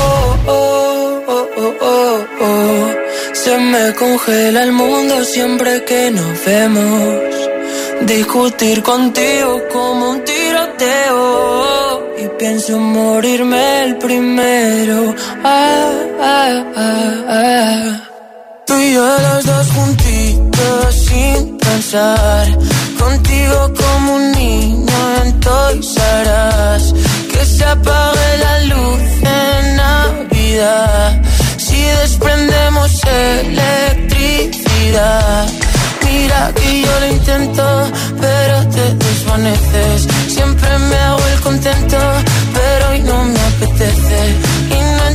oh, 0.00 0.36
oh, 0.46 1.22
oh, 1.36 1.46
oh, 1.64 1.74
oh, 1.92 2.26
oh. 2.40 2.86
Se 3.32 3.58
me 3.58 3.84
congela 3.94 4.62
el 4.62 4.72
mundo 4.72 5.24
siempre 5.24 5.84
que 5.84 6.10
nos 6.10 6.32
vemos. 6.44 7.18
Discutir 8.02 8.82
contigo 8.82 9.60
como 9.72 10.10
un 10.10 10.24
tiroteo. 10.24 11.77
Pienso 12.38 12.78
morirme 12.78 13.82
el 13.82 13.96
primero. 13.98 15.12
Ah, 15.42 15.90
ah, 16.20 16.64
ah, 16.76 17.24
ah. 17.28 18.00
Tú 18.64 18.74
y 18.78 18.94
yo 18.94 19.18
los 19.26 19.44
dos 19.44 19.66
juntitos 19.72 20.94
sin 20.94 21.58
pensar. 21.58 22.46
Contigo 22.96 23.74
como 23.74 24.14
un 24.14 24.30
niño 24.32 24.98
en 25.24 25.40
Toys. 25.40 25.94
Que 27.32 27.44
se 27.44 27.64
apague 27.64 28.38
la 28.38 28.60
luz 28.72 29.02
en 29.22 29.76
Navidad. 29.76 31.20
Si 31.56 31.82
desprendemos 31.82 33.02
electricidad. 33.04 34.48
Mira 36.18 36.52
que 36.52 36.82
yo 36.82 37.00
lo 37.00 37.06
intento, 37.06 37.62
pero 38.20 38.68
te 38.74 38.94
desvaneces. 39.04 40.08
Siempre 40.26 40.68
me 40.90 40.96
hago 40.96 41.24
el 41.32 41.40
contento, 41.40 41.98
pero 42.54 42.90
hoy 42.90 43.00
no 43.02 43.24
me 43.24 43.40
apetece. 43.50 44.57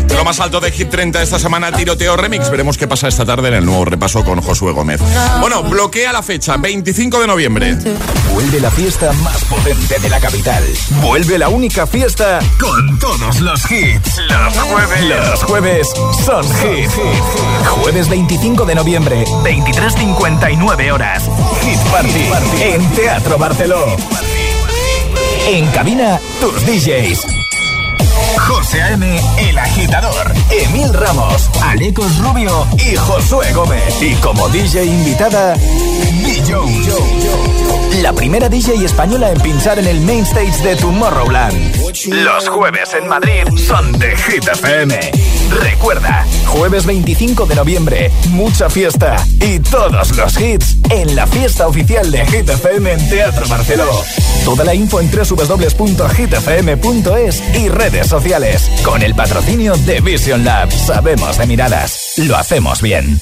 Lo 0.10 0.24
más 0.24 0.40
alto 0.40 0.60
de 0.60 0.72
Hit 0.72 0.90
30 0.90 1.22
esta 1.22 1.40
semana, 1.40 1.72
Tiroteo 1.72 2.16
Remix. 2.16 2.50
Veremos 2.50 2.78
qué 2.78 2.88
pasa 2.88 3.08
esta 3.08 3.26
tarde 3.26 3.50
en 3.50 3.56
el 3.56 3.66
nuevo 3.66 3.86
repaso 3.86 4.24
con 4.24 4.42
Josué 4.42 4.72
Gómez. 4.72 5.02
Bueno, 5.40 5.64
bloquea 5.64 6.12
la 6.14 6.24
fecha, 6.24 6.58
25 6.58 7.20
de 7.20 7.28
noviembre. 7.28 7.78
Vuelve 8.34 8.60
la 8.60 8.72
fiesta 8.72 9.12
más 9.14 9.44
potente 9.46 10.00
de 10.00 10.10
la 10.10 10.20
capital. 10.20 10.64
Vuelve 11.02 11.38
la 11.38 11.50
única 11.50 11.86
fiesta 11.88 12.40
con 12.60 13.00
todos 13.00 13.40
los 13.42 13.72
hits. 13.72 14.18
Los 14.30 14.54
jueves. 14.60 15.02
Los 15.04 15.44
jueves 15.44 15.88
son 16.26 16.44
hit. 16.44 16.90
Jueves 17.82 18.10
25 18.10 18.66
de 18.66 18.76
noviembre, 18.76 19.24
23.59 19.44 20.92
horas. 20.92 21.24
Hit 21.64 21.80
Party, 21.92 22.30
en 22.62 22.90
Teatro 22.92 23.38
Barceló. 23.38 23.98
En 25.48 25.68
cabina, 25.72 26.20
tus 26.40 26.66
DJs. 26.66 27.43
José 28.48 28.82
A.M., 28.82 29.22
El 29.38 29.58
Agitador, 29.58 30.34
Emil 30.50 30.94
Ramos, 30.94 31.50
Alecos 31.64 32.18
Rubio 32.20 32.68
y 32.78 32.96
Josué 32.96 33.54
Gómez. 33.54 34.02
Y 34.02 34.14
como 34.16 34.50
DJ 34.50 34.86
invitada, 34.86 35.56
Jones. 36.48 36.90
La 38.02 38.12
primera 38.12 38.50
DJ 38.50 38.84
española 38.84 39.32
en 39.32 39.40
pinchar 39.40 39.80
en 39.80 39.88
el 39.88 40.02
main 40.02 40.24
stage 40.24 40.62
de 40.64 40.76
Tomorrowland. 40.76 41.76
Los 42.08 42.50
jueves 42.50 42.94
en 42.94 43.08
Madrid 43.08 43.44
son 43.56 43.92
de 43.94 44.16
Hit 44.18 44.48
FM. 44.48 45.00
Recuerda, 45.62 46.26
jueves 46.46 46.86
25 46.86 47.46
de 47.46 47.56
noviembre, 47.56 48.12
mucha 48.30 48.70
fiesta 48.70 49.16
y 49.40 49.60
todos 49.60 50.16
los 50.16 50.40
hits 50.40 50.78
en 50.90 51.16
la 51.16 51.28
fiesta 51.28 51.68
oficial 51.68 52.12
de 52.12 52.26
Hit 52.26 52.50
FM 52.50 52.92
en 52.92 53.10
Teatro 53.10 53.48
Barceló. 53.48 53.90
Toda 54.46 54.64
la 54.64 54.74
info 54.74 55.00
en 55.00 55.12
www.hitfm.es 55.12 55.84
y 57.56 57.70
redes 57.70 58.08
sociales. 58.08 58.72
Con 58.84 59.04
el 59.04 59.14
patrocinio 59.16 59.76
de 59.78 60.02
Vision 60.02 60.44
Lab. 60.44 60.72
Sabemos 60.72 61.38
de 61.38 61.46
miradas. 61.46 62.14
Lo 62.18 62.36
hacemos 62.36 62.82
bien. 62.82 63.22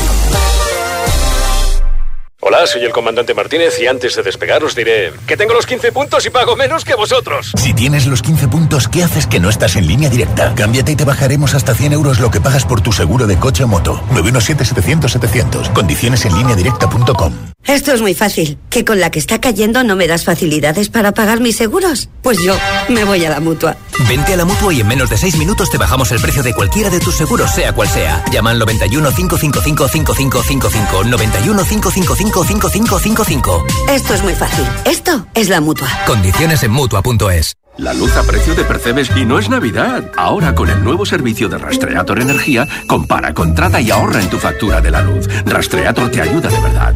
Hola, 2.43 2.65
soy 2.65 2.83
el 2.83 2.91
comandante 2.91 3.35
Martínez 3.35 3.79
y 3.79 3.85
antes 3.85 4.15
de 4.15 4.23
despegar 4.23 4.63
os 4.63 4.73
diré 4.73 5.13
que 5.27 5.37
tengo 5.37 5.53
los 5.53 5.67
15 5.67 5.91
puntos 5.91 6.25
y 6.25 6.31
pago 6.31 6.55
menos 6.55 6.83
que 6.83 6.95
vosotros. 6.95 7.51
Si 7.55 7.71
tienes 7.75 8.07
los 8.07 8.23
15 8.23 8.47
puntos, 8.47 8.87
¿qué 8.87 9.03
haces 9.03 9.27
que 9.27 9.39
no 9.39 9.47
estás 9.47 9.75
en 9.75 9.85
línea 9.85 10.09
directa? 10.09 10.55
Cámbiate 10.55 10.93
y 10.93 10.95
te 10.95 11.05
bajaremos 11.05 11.53
hasta 11.53 11.75
100 11.75 11.93
euros 11.93 12.19
lo 12.19 12.31
que 12.31 12.41
pagas 12.41 12.65
por 12.65 12.81
tu 12.81 12.93
seguro 12.93 13.27
de 13.27 13.37
coche 13.37 13.63
o 13.63 13.67
moto. 13.67 14.01
917-700-700. 14.15 15.71
Condiciones 15.71 16.25
en 16.25 16.35
línea 16.35 16.55
directa.com. 16.55 17.31
Esto 17.67 17.93
es 17.93 18.01
muy 18.01 18.15
fácil. 18.15 18.57
¿Que 18.71 18.85
con 18.85 18.99
la 18.99 19.11
que 19.11 19.19
está 19.19 19.39
cayendo 19.39 19.83
no 19.83 19.95
me 19.95 20.07
das 20.07 20.25
facilidades 20.25 20.89
para 20.89 21.11
pagar 21.11 21.41
mis 21.41 21.57
seguros? 21.57 22.09
Pues 22.23 22.39
yo 22.41 22.55
me 22.89 23.03
voy 23.03 23.23
a 23.23 23.29
la 23.29 23.39
mutua. 23.39 23.77
Vente 24.09 24.33
a 24.33 24.37
la 24.37 24.45
mutua 24.45 24.73
y 24.73 24.81
en 24.81 24.87
menos 24.87 25.11
de 25.11 25.17
6 25.17 25.37
minutos 25.37 25.69
te 25.69 25.77
bajamos 25.77 26.11
el 26.11 26.19
precio 26.19 26.41
de 26.41 26.55
cualquiera 26.55 26.89
de 26.89 26.99
tus 26.99 27.15
seguros, 27.15 27.51
sea 27.51 27.73
cual 27.73 27.87
sea. 27.87 28.25
Llama 28.31 28.49
al 28.49 28.57
91 28.57 29.11
555 29.11 29.87
5555. 29.87 31.03
91 31.03 31.63
555 31.63 32.30
5555. 32.31 33.65
Esto 33.89 34.13
es 34.13 34.23
muy 34.23 34.33
fácil. 34.33 34.65
Esto 34.85 35.25
es 35.33 35.49
la 35.49 35.61
mutua. 35.61 35.87
Condiciones 36.07 36.63
en 36.63 36.71
mutua.es. 36.71 37.53
La 37.77 37.93
luz 37.93 38.15
a 38.17 38.23
precio 38.23 38.53
de 38.53 38.63
Percebes 38.63 39.09
y 39.15 39.25
no 39.25 39.39
es 39.39 39.49
Navidad. 39.49 40.11
Ahora 40.17 40.53
con 40.53 40.69
el 40.69 40.83
nuevo 40.83 41.05
servicio 41.05 41.49
de 41.49 41.57
Rastreator 41.57 42.19
Energía, 42.19 42.67
compara, 42.87 43.33
contrata 43.33 43.79
y 43.79 43.91
ahorra 43.91 44.21
en 44.21 44.29
tu 44.29 44.37
factura 44.37 44.81
de 44.81 44.91
la 44.91 45.01
luz. 45.01 45.27
Rastreator 45.45 46.11
te 46.11 46.21
ayuda 46.21 46.49
de 46.49 46.59
verdad. 46.59 46.95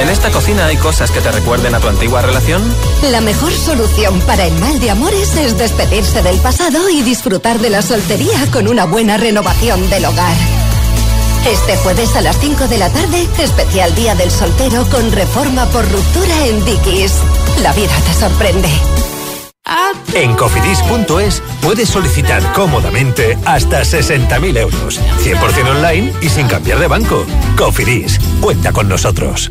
¿En 0.00 0.08
esta 0.08 0.30
cocina 0.30 0.66
hay 0.66 0.76
cosas 0.76 1.10
que 1.10 1.20
te 1.20 1.30
recuerden 1.30 1.74
a 1.74 1.80
tu 1.80 1.88
antigua 1.88 2.20
relación? 2.22 2.62
La 3.10 3.20
mejor 3.20 3.52
solución 3.52 4.20
para 4.22 4.46
el 4.46 4.54
mal 4.60 4.78
de 4.80 4.90
amores 4.90 5.36
es 5.36 5.56
despedirse 5.56 6.22
del 6.22 6.38
pasado 6.38 6.90
y 6.90 7.02
disfrutar 7.02 7.58
de 7.60 7.70
la 7.70 7.82
soltería 7.82 8.50
con 8.52 8.68
una 8.68 8.84
buena 8.84 9.16
renovación 9.16 9.88
del 9.90 10.04
hogar. 10.04 10.36
Este 11.46 11.76
jueves 11.76 12.16
a 12.16 12.22
las 12.22 12.38
5 12.38 12.68
de 12.68 12.78
la 12.78 12.90
tarde, 12.90 13.28
especial 13.38 13.94
Día 13.94 14.14
del 14.14 14.30
Soltero 14.30 14.84
con 14.90 15.12
reforma 15.12 15.66
por 15.66 15.88
ruptura 15.90 16.46
en 16.46 16.64
Dickies. 16.64 17.12
La 17.62 17.72
vida 17.72 17.94
te 18.06 18.14
sorprende. 18.14 18.68
En 20.14 20.34
cofidis.es 20.36 21.42
puedes 21.60 21.88
solicitar 21.88 22.52
cómodamente 22.52 23.36
hasta 23.44 23.82
60.000 23.82 24.58
euros, 24.58 25.00
100% 25.22 25.70
online 25.70 26.12
y 26.20 26.28
sin 26.28 26.46
cambiar 26.46 26.78
de 26.78 26.86
banco. 26.86 27.26
Cofidis, 27.56 28.18
cuenta 28.40 28.72
con 28.72 28.88
nosotros. 28.88 29.50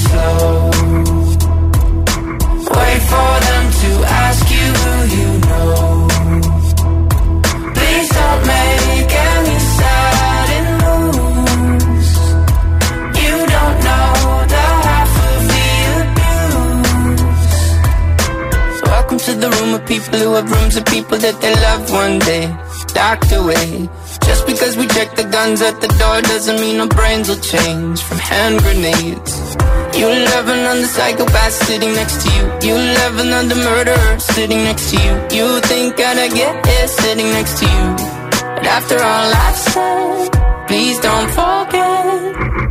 Wait 2.77 3.01
for 3.11 3.33
them 3.47 3.65
to 3.81 3.91
ask 4.23 4.43
you 4.55 4.67
who 4.81 4.93
you 5.17 5.29
know. 5.49 5.71
Please 7.75 8.09
don't 8.19 8.43
make 8.55 9.11
any 9.31 9.57
sudden 9.77 10.65
moves. 10.83 12.11
You 13.23 13.35
don't 13.55 13.77
know 13.87 14.11
the 14.53 14.65
half 14.85 15.13
of 15.31 15.39
the 15.53 15.69
abuse. 16.01 17.23
Welcome 18.83 19.19
to 19.19 19.33
the 19.33 19.49
room 19.55 19.71
of 19.75 19.81
people 19.85 20.19
who 20.19 20.29
have 20.33 20.47
rooms 20.51 20.75
of 20.75 20.83
people 20.85 21.17
that 21.19 21.39
they 21.41 21.53
loved 21.67 21.89
one 21.91 22.19
day 22.19 22.45
docked 22.93 23.31
away. 23.31 23.89
Just 24.27 24.45
because 24.45 24.75
we 24.77 24.85
check 24.87 25.15
the 25.15 25.23
guns 25.23 25.61
at 25.61 25.79
the 25.81 25.87
door 25.87 26.21
doesn't 26.21 26.59
mean 26.59 26.79
our 26.81 26.87
brains 26.87 27.29
will 27.29 27.39
change 27.39 28.01
from 28.01 28.17
hand 28.17 28.59
grenades. 28.59 29.31
You 29.99 30.07
love 30.07 30.47
another 30.47 30.85
psychopath 30.85 31.53
sitting 31.53 31.93
next 31.93 32.21
to 32.23 32.29
you. 32.35 32.43
You 32.69 32.75
love 32.75 33.19
another 33.19 33.55
murderer 33.55 34.19
sitting 34.19 34.63
next 34.63 34.91
to 34.91 34.97
you. 34.97 35.13
You 35.37 35.59
think 35.61 35.99
I'd 35.99 36.31
get 36.33 36.65
it 36.65 36.89
sitting 36.89 37.29
next 37.37 37.59
to 37.59 37.65
you. 37.65 37.85
But 38.55 38.65
after 38.67 38.95
all 38.95 39.29
I've 39.45 39.57
said, 39.57 40.67
please 40.67 40.99
don't 40.99 41.29
forget. 41.29 42.70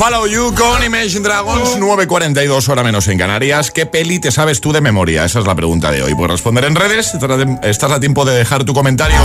Follow 0.00 0.26
You 0.26 0.54
con 0.54 0.82
Imagine 0.82 1.20
Dragons, 1.20 1.78
9.42 1.78 2.70
hora 2.70 2.82
menos 2.82 3.06
en 3.08 3.18
Canarias. 3.18 3.70
¿Qué 3.70 3.84
peli 3.84 4.18
te 4.18 4.30
sabes 4.30 4.62
tú 4.62 4.72
de 4.72 4.80
memoria? 4.80 5.26
Esa 5.26 5.40
es 5.40 5.46
la 5.46 5.54
pregunta 5.54 5.90
de 5.90 6.02
hoy. 6.02 6.14
Puedes 6.14 6.30
responder 6.30 6.64
en 6.64 6.74
redes. 6.74 7.12
Estás 7.62 7.92
a 7.92 8.00
tiempo 8.00 8.24
de 8.24 8.34
dejar 8.34 8.64
tu 8.64 8.72
comentario 8.72 9.18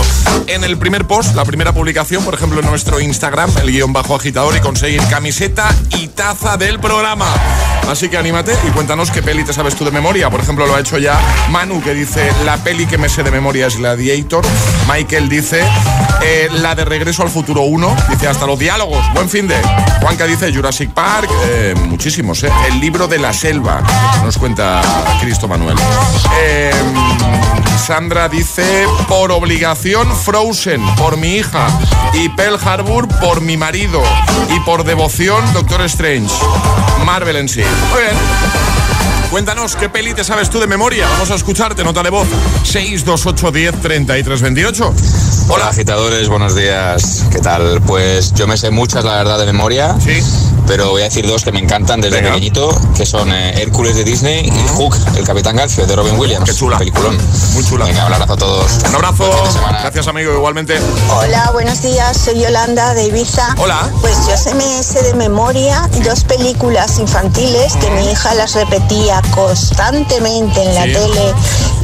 en 0.48 0.64
el 0.64 0.76
primer 0.76 1.06
post, 1.06 1.34
la 1.34 1.46
primera 1.46 1.72
publicación, 1.72 2.22
por 2.26 2.34
ejemplo, 2.34 2.60
en 2.60 2.66
nuestro 2.66 3.00
Instagram, 3.00 3.50
el 3.62 3.72
guion 3.72 3.94
bajo 3.94 4.16
agitador, 4.16 4.54
y 4.54 4.60
conseguir 4.60 5.00
camiseta 5.08 5.74
y 5.98 6.08
taza 6.08 6.58
del 6.58 6.78
programa. 6.78 7.26
Así 7.88 8.10
que 8.10 8.18
anímate 8.18 8.52
y 8.68 8.70
cuéntanos 8.72 9.10
qué 9.10 9.22
peli 9.22 9.44
te 9.44 9.54
sabes 9.54 9.76
tú 9.76 9.84
de 9.86 9.92
memoria. 9.92 10.28
Por 10.28 10.40
ejemplo, 10.40 10.66
lo 10.66 10.74
ha 10.74 10.80
hecho 10.80 10.98
ya 10.98 11.18
Manu, 11.48 11.82
que 11.82 11.94
dice, 11.94 12.30
la 12.44 12.58
peli 12.58 12.84
que 12.84 12.98
me 12.98 13.08
sé 13.08 13.22
de 13.22 13.30
memoria 13.30 13.68
es 13.68 13.78
Gladiator. 13.78 14.44
Michael 14.92 15.30
dice, 15.30 15.62
eh, 16.22 16.48
la 16.52 16.74
de 16.74 16.84
Regreso 16.84 17.22
al 17.22 17.30
Futuro 17.30 17.62
1. 17.62 17.96
Dice, 18.10 18.28
hasta 18.28 18.44
los 18.44 18.58
diálogos. 18.58 19.02
Buen 19.14 19.30
fin 19.30 19.48
de. 19.48 19.56
Juanca 20.02 20.26
dice, 20.26 20.52
Jurassic 20.66 20.90
Park. 20.90 21.30
eh, 21.44 21.74
muchísimos, 21.84 22.42
¿eh? 22.42 22.50
El 22.66 22.80
libro 22.80 23.06
de 23.06 23.20
la 23.20 23.32
selva. 23.32 23.84
Nos 24.24 24.36
cuenta 24.36 24.82
Cristo 25.20 25.46
Manuel. 25.46 25.76
Eh, 26.42 26.72
Sandra 27.86 28.28
dice, 28.28 28.84
por 29.06 29.30
obligación 29.30 30.12
Frozen, 30.16 30.84
por 30.96 31.18
mi 31.18 31.36
hija. 31.36 31.68
Y 32.14 32.28
Pearl 32.30 32.58
Harbor 32.64 33.06
por 33.20 33.42
mi 33.42 33.56
marido. 33.56 34.02
Y 34.56 34.58
por 34.58 34.82
devoción 34.82 35.40
Doctor 35.52 35.82
Strange. 35.82 36.34
Marvel 37.04 37.36
en 37.36 37.48
sí. 37.48 37.62
Muy. 37.92 38.02
Cuéntanos 39.30 39.76
qué 39.76 39.88
peli 39.88 40.14
te 40.14 40.24
sabes 40.24 40.48
tú 40.50 40.60
de 40.60 40.66
memoria. 40.66 41.06
Vamos 41.08 41.30
a 41.30 41.34
escucharte, 41.34 41.82
nota 41.84 42.02
de 42.02 42.10
voz. 42.10 42.28
628 42.62 43.50
10 43.50 43.80
33 43.82 44.40
28. 44.40 44.94
Hola 45.48 45.68
agitadores, 45.68 46.28
buenos 46.28 46.54
días. 46.54 47.24
¿Qué 47.30 47.38
tal? 47.38 47.80
Pues 47.82 48.32
yo 48.34 48.46
me 48.46 48.56
sé 48.56 48.70
muchas, 48.70 49.04
la 49.04 49.16
verdad, 49.16 49.38
de 49.38 49.46
memoria. 49.46 49.96
Sí. 50.00 50.22
Pero 50.66 50.90
voy 50.90 51.02
a 51.02 51.04
decir 51.04 51.26
dos 51.26 51.44
que 51.44 51.52
me 51.52 51.60
encantan 51.60 52.00
desde 52.00 52.16
Venga. 52.16 52.30
pequeñito, 52.30 52.68
que 52.96 53.06
son 53.06 53.32
eh, 53.32 53.60
Hércules 53.62 53.94
de 53.94 54.02
Disney 54.02 54.46
y 54.48 54.68
Hook, 54.76 54.96
el 55.16 55.24
Capitán 55.24 55.54
Garfio 55.56 55.86
de 55.86 55.94
Robin 55.94 56.18
Williams. 56.18 56.48
Qué 56.50 56.56
chula. 56.56 56.78
Peliculón. 56.78 57.16
Muy 57.54 57.64
chula. 57.64 57.84
Venga, 57.84 58.06
un 58.06 58.12
abrazo 58.14 58.32
a 58.32 58.36
todos. 58.36 58.72
Un 58.88 58.94
abrazo. 58.94 59.30
Gracias, 59.82 60.08
amigo. 60.08 60.32
Igualmente. 60.32 60.78
Hola, 61.10 61.50
buenos 61.52 61.82
días. 61.82 62.16
Soy 62.16 62.40
Yolanda 62.40 62.94
de 62.94 63.06
Ibiza. 63.06 63.54
Hola. 63.58 63.88
Pues 64.00 64.16
yo 64.28 64.36
se 64.36 64.54
me 64.54 64.82
sé 64.82 65.02
de 65.02 65.14
memoria 65.14 65.88
dos 66.04 66.24
películas 66.24 66.98
infantiles 66.98 67.74
que 67.76 67.90
mi 67.90 68.10
hija 68.10 68.34
las 68.34 68.54
repetía 68.54 69.15
constantemente 69.34 70.62
en 70.62 70.74
la 70.74 70.82
Sí. 70.84 70.92
tele 70.92 71.34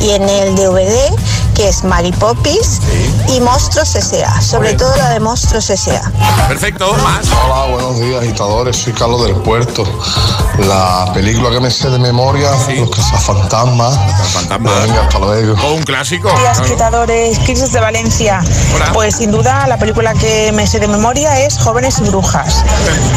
y 0.00 0.10
en 0.10 0.28
el 0.28 0.54
DVD, 0.56 1.14
que 1.54 1.68
es 1.68 1.84
Mary 1.84 2.12
Poppins 2.12 2.80
y 3.28 3.40
Monstruos 3.40 3.94
S.A. 3.94 4.40
Sobre 4.40 4.74
todo 4.74 4.94
la 4.96 5.10
de 5.10 5.20
Monstruos 5.20 5.68
S.A. 5.70 6.10
Perfecto, 6.48 6.92
más. 7.02 7.26
Hola, 7.44 7.72
buenos 7.72 7.98
días, 8.00 8.22
agitadores. 8.22 8.76
Soy 8.76 8.92
Carlos 8.92 9.24
del 9.24 9.34
Puerto. 9.36 9.84
La 10.66 11.10
película 11.14 11.50
que 11.50 11.60
me 11.60 11.70
sé 11.70 11.88
de 11.90 11.98
memoria, 11.98 12.50
Los 12.76 12.90
Cazafantasmas. 12.90 13.98
Venga, 14.60 15.02
hasta 15.02 15.18
luego. 15.18 15.54
un 15.74 15.82
clásico. 15.82 16.30
Días, 16.38 16.58
agitadores. 16.60 17.38
Crisis 17.40 17.72
de 17.72 17.80
Valencia. 17.80 18.40
Pues 18.92 19.16
sin 19.16 19.30
duda 19.30 19.66
la 19.66 19.78
película 19.78 20.12
que 20.14 20.52
me 20.52 20.66
sé 20.66 20.78
de 20.80 20.88
memoria 20.88 21.40
es 21.40 21.58
Jóvenes 21.58 21.98
y 22.00 22.04
Brujas. 22.08 22.64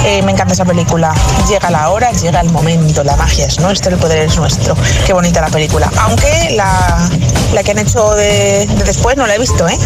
Eh, 0.06 0.22
me 0.24 0.32
encanta 0.32 0.54
esa 0.54 0.66
película. 0.66 1.14
Llega 1.50 1.70
la 1.70 1.90
hora, 1.90 2.12
llega 2.12 2.42
el 2.42 2.52
momento. 2.52 3.04
La 3.04 3.16
magia 3.16 3.46
es 3.48 3.60
nuestra, 3.60 3.92
el 3.92 3.98
poder 4.06 4.20
es 4.20 4.38
nuestro. 4.38 4.78
Qué 5.08 5.14
bonita 5.14 5.42
la 5.42 5.48
película. 5.48 5.90
Aunque 6.02 6.52
la, 6.52 7.10
la 7.54 7.64
que 7.64 7.72
han 7.72 7.80
hecho 7.80 8.12
de, 8.12 8.68
de 8.68 8.84
después 8.84 9.18
no 9.18 9.26
la 9.26 9.34
he 9.34 9.40
visto, 9.40 9.68
¿eh? 9.68 9.80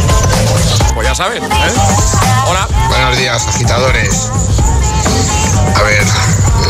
Pues 0.93 1.07
ya 1.07 1.15
saben. 1.15 1.41
¿eh? 1.41 1.47
Hola. 2.49 2.67
Buenos 2.89 3.17
días, 3.17 3.47
agitadores. 3.47 4.29
A 5.73 5.83
ver, 5.83 6.03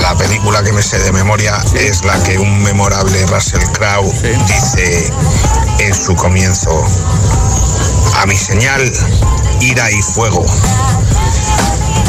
la 0.04 0.14
película 0.16 0.62
que 0.62 0.72
me 0.74 0.84
sé 0.84 1.00
de 1.00 1.12
memoria 1.12 1.58
es 1.74 2.06
la 2.06 2.22
que 2.22 2.38
un 2.38 2.62
memorable 2.62 3.26
Russell 3.26 3.64
Crowe 3.74 4.14
dice 4.46 5.12
en 5.80 5.96
su 5.96 6.16
comienzo. 6.16 6.86
A 8.22 8.28
mi 8.28 8.38
señal, 8.38 8.94
ira 9.60 9.90
y 9.90 10.00
fuego. 10.04 10.46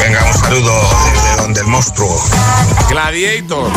Venga, 0.00 0.24
un 0.26 0.34
saludo 0.34 0.72
desde 1.12 1.36
donde 1.42 1.60
el 1.60 1.66
monstruo. 1.66 2.16
Gladiator. 2.88 3.70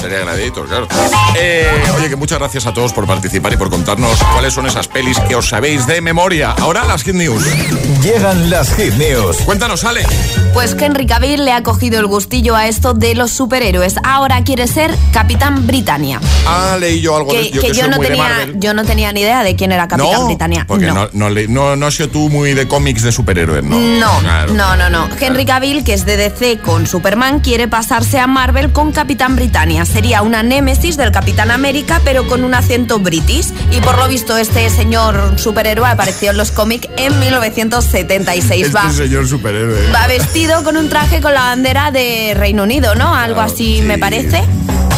Sería 0.00 0.20
Gladiator, 0.20 0.66
claro. 0.68 0.88
Eh, 1.36 1.68
oye, 1.96 2.08
que 2.08 2.16
muchas 2.16 2.38
gracias 2.38 2.66
a 2.66 2.72
todos 2.72 2.92
por 2.92 3.06
participar 3.06 3.52
y 3.52 3.56
por 3.56 3.70
contarnos 3.70 4.18
cuáles 4.32 4.54
son 4.54 4.66
esas 4.66 4.86
pelis 4.88 5.18
que 5.20 5.34
os 5.34 5.48
sabéis 5.48 5.86
de 5.86 6.00
memoria. 6.00 6.52
Ahora 6.60 6.84
las 6.84 7.02
Hit 7.02 7.14
News. 7.14 7.44
Llegan 8.02 8.50
las 8.50 8.72
Hit 8.74 8.94
News. 8.94 9.38
Cuéntanos, 9.38 9.84
Ale. 9.84 10.06
Pues 10.52 10.76
Henry 10.78 11.06
Cavill 11.06 11.44
le 11.44 11.52
ha 11.52 11.62
cogido 11.62 11.98
el 11.98 12.06
gustillo 12.06 12.54
a 12.54 12.68
esto 12.68 12.94
de 12.94 13.14
los 13.14 13.32
superhéroes. 13.32 13.96
Ahora 14.04 14.42
quiere 14.44 14.68
ser 14.68 14.94
Capitán 15.12 15.66
Britannia. 15.66 16.20
Ah, 16.46 16.76
leí 16.78 17.00
yo 17.00 17.16
algo 17.16 17.30
Que, 17.32 17.38
de 17.38 17.50
yo 17.50 17.60
que 17.60 17.68
que 17.68 17.74
yo 17.74 17.88
no 17.88 17.98
tenía, 17.98 18.46
yo 18.54 18.74
no 18.74 18.84
tenía 18.84 19.12
ni 19.12 19.22
idea 19.22 19.42
de 19.42 19.56
quién 19.56 19.72
era 19.72 19.88
Capitán 19.88 20.12
no, 20.20 20.26
Britannia. 20.26 20.64
porque 20.68 20.86
No. 20.86 21.08
no, 21.12 21.28
no, 21.30 21.76
no 21.76 21.86
has 21.86 21.94
sido 21.94 22.08
tú 22.10 22.28
muy 22.30 22.54
de 22.54 22.68
cómics 22.68 23.02
de 23.02 23.10
superhéroes, 23.10 23.64
¿no? 23.64 23.78
No, 23.78 24.20
Claro. 24.20 24.54
no, 24.54 24.76
no, 24.76 24.88
no. 24.90 25.08
Henry 25.20 25.44
Cavill, 25.44 25.63
que 25.64 25.94
es 25.94 26.04
de 26.04 26.18
DC 26.18 26.58
con 26.58 26.86
Superman, 26.86 27.40
quiere 27.40 27.68
pasarse 27.68 28.18
a 28.18 28.26
Marvel 28.26 28.70
con 28.70 28.92
Capitán 28.92 29.34
Britannia. 29.34 29.86
Sería 29.86 30.20
una 30.20 30.42
némesis 30.42 30.98
del 30.98 31.10
Capitán 31.10 31.50
América, 31.50 32.02
pero 32.04 32.28
con 32.28 32.44
un 32.44 32.52
acento 32.52 32.98
british. 32.98 33.46
Y 33.72 33.80
por 33.80 33.96
lo 33.96 34.06
visto, 34.06 34.36
este 34.36 34.68
señor 34.68 35.38
superhéroe 35.38 35.88
apareció 35.88 36.32
en 36.32 36.36
los 36.36 36.50
cómics 36.50 36.86
en 36.98 37.18
1976. 37.18 38.66
Este 38.66 38.76
Va, 38.76 38.92
señor 38.92 39.26
superhéroe. 39.26 39.90
va 39.90 40.06
vestido 40.06 40.62
con 40.64 40.76
un 40.76 40.90
traje 40.90 41.22
con 41.22 41.32
la 41.32 41.40
bandera 41.44 41.90
de 41.90 42.34
Reino 42.36 42.64
Unido, 42.64 42.94
¿no? 42.94 43.14
Algo 43.14 43.40
así 43.40 43.80
me 43.86 43.96
parece. 43.96 44.42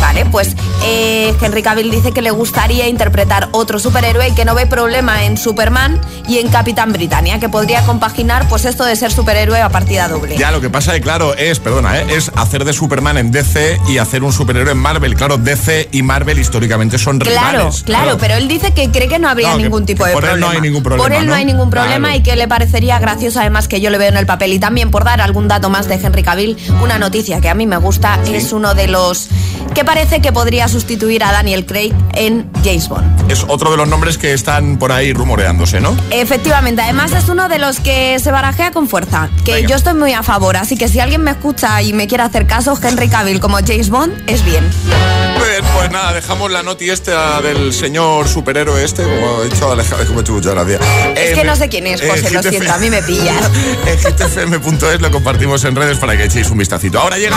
Vale, 0.07 0.25
pues 0.27 0.55
eh, 0.85 1.35
Henry 1.43 1.63
Cavill 1.65 1.91
dice 1.91 2.13
que 2.13 2.23
le 2.23 2.31
gustaría 2.31 2.87
interpretar 2.87 3.49
otro 3.51 3.81
superhéroe 3.81 4.29
y 4.29 4.35
que 4.37 4.45
no 4.45 4.55
ve 4.55 4.65
problema 4.67 5.25
en 5.25 5.37
Superman 5.37 6.01
y 6.29 6.39
en 6.39 6.47
Capitán 6.47 6.93
Britannia, 6.93 7.41
que 7.41 7.49
podría 7.49 7.83
compaginar 7.85 8.47
pues 8.49 8.65
esto 8.67 8.85
de 8.85 8.95
ser 8.95 9.11
superhéroe 9.11 9.61
a 9.61 9.69
partida 9.69 10.07
doble. 10.07 10.37
Ya, 10.39 10.53
lo 10.53 10.61
que 10.61 10.71
pasa 10.71 10.99
claro, 11.01 11.35
es, 11.35 11.59
perdona, 11.59 11.99
¿eh? 11.99 12.07
es 12.11 12.31
hacer 12.37 12.65
de 12.65 12.73
Superman 12.73 13.19
en 13.19 13.33
DC 13.33 13.81
y 13.89 13.99
hacer 13.99 14.23
un 14.23 14.33
superhéroe 14.33 14.71
en 14.71 14.79
Marvel. 14.79 15.17
Claro, 15.17 15.39
DC 15.39 15.89
y 15.91 16.05
Marvel 16.05 16.39
históricamente 16.39 16.99
son 16.99 17.19
Claro, 17.19 17.59
rivales. 17.59 17.83
claro, 17.83 18.17
pero 18.17 18.35
él 18.35 18.47
dice 18.47 18.73
que 18.73 18.89
cree 18.93 19.09
que 19.09 19.19
no 19.19 19.29
habría 19.29 19.51
No, 19.51 19.57
que 19.57 19.63
ningún 19.65 19.87
tipo 19.87 20.05
de 20.07 20.13
por 20.13 20.23
él 20.23 20.31
problema. 20.31 20.47
no 20.47 20.53
hay 20.55 20.61
ningún 20.61 20.85
problema, 20.85 21.03
Por 21.03 21.13
él 21.15 21.25
no, 21.27 21.31
¿no? 21.33 21.37
hay 21.37 21.45
ningún 21.45 21.69
problema 21.71 22.09
Claro. 22.11 22.21
y 22.21 22.23
que 22.23 22.37
le 22.37 22.47
parecería 22.47 23.01
gracioso 23.01 23.41
además 23.41 23.67
que 23.67 23.81
yo 23.81 23.91
le 23.91 23.99
veo 23.99 24.09
en 24.11 24.17
el 24.19 24.27
papel. 24.27 24.53
Y 24.53 24.61
también 24.61 24.93
por 24.93 25.03
dar 25.03 25.21
algún 25.21 25.49
dato 25.49 25.69
más 25.69 25.89
de 25.89 25.97
Henry 25.97 26.23
Cavill, 26.23 26.57
una 26.81 26.97
noticia 27.01 27.41
que 27.41 27.49
a 27.49 27.55
mí 27.57 27.67
me 27.67 27.77
gusta 27.79 28.21
es 28.25 28.53
uno 28.53 28.75
de 28.77 28.87
los 28.87 29.29
que 29.75 29.85
parece 29.97 30.21
que 30.21 30.31
podría 30.31 30.69
sustituir 30.69 31.25
a 31.25 31.33
Daniel 31.33 31.65
Craig 31.65 31.95
en 32.13 32.51
James 32.63 32.87
Bond. 32.87 33.33
Es 33.33 33.47
otro 33.49 33.71
de 33.71 33.79
los 33.79 33.89
nombres 33.89 34.19
que 34.19 34.35
están 34.35 34.79
por 34.79 34.93
ahí 34.93 35.15
rumoreándose, 35.15 35.81
¿no? 35.81 35.97
Efectivamente, 36.11 36.83
además 36.83 37.13
es 37.13 37.31
uno 37.31 37.49
de 37.49 37.59
los 37.59 37.81
que 37.81 38.19
se 38.19 38.31
barajea 38.31 38.73
con 38.73 38.91
fuerza, 38.91 39.31
que 39.47 39.65
yo 39.67 39.75
estoy 39.75 39.95
muy 39.95 40.13
a 40.13 40.23
favor, 40.23 40.59
así 40.59 40.77
que 40.77 40.89
si 40.89 41.01
alguien 41.01 41.23
me 41.23 41.31
escucha 41.31 41.81
y 41.81 41.95
me 41.95 42.09
quiere 42.09 42.25
hacer 42.25 42.47
caso, 42.47 42.79
Henry 42.81 43.09
Cavill 43.09 43.41
como 43.41 43.57
James 43.57 43.89
Bond 43.89 44.13
es 44.27 44.45
bien. 44.45 44.69
Bien, 44.85 45.65
pues 45.75 45.91
nada, 45.91 46.13
dejamos 46.13 46.51
la 46.51 46.63
noti 46.63 46.91
esta 46.91 47.41
del 47.41 47.73
señor 47.73 48.29
superhéroe 48.29 48.85
este, 48.85 49.03
como 49.03 49.45
he 49.45 49.49
dicho 49.49 49.73
Alejandro, 49.73 50.07
como 50.09 50.21
he 50.21 50.23
hecho 50.23 50.33
muchas 50.33 50.53
gracias. 50.53 50.81
Es 51.17 51.39
que 51.39 51.45
no 51.45 51.57
sé 51.57 51.71
quién 51.71 51.87
es, 51.87 52.03
José, 52.03 52.31
lo 52.33 52.43
siento, 52.43 52.71
a 52.71 52.77
mí 52.77 52.91
me 52.91 53.03
pillas. 53.03 53.51
En 53.87 53.99
gtfm.es 53.99 55.01
lo 55.01 55.11
compartimos 55.11 55.65
en 55.65 55.75
redes 55.75 55.97
para 55.97 56.19
que 56.19 56.25
echéis 56.25 56.51
un 56.51 56.59
vistacito. 56.59 57.01
Ahora 57.01 57.17
llega 57.17 57.37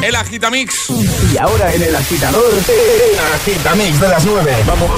el 0.00 0.14
Agitamix. 0.14 0.90
Y 1.32 1.36
ahora 1.36 1.74
en 1.74 1.82
el 1.82 1.97
agitador, 1.98 2.52
el 2.52 3.18
Agitamix 3.34 4.00
de 4.00 4.08
las 4.08 4.24
9. 4.24 4.56
Vamos. 4.66 4.90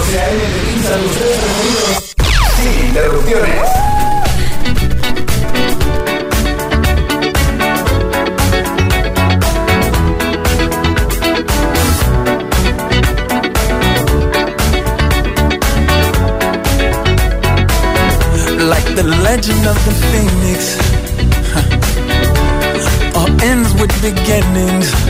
Sin 2.56 2.86
interrupciones. 2.88 3.60
like 18.58 18.84
the 18.94 19.02
legend 19.02 19.66
of 19.66 19.76
the 19.86 19.92
phoenix. 20.10 20.76
huh. 21.54 23.20
All 23.20 23.42
ends 23.42 23.72
with 23.80 23.90
beginnings. 24.02 25.09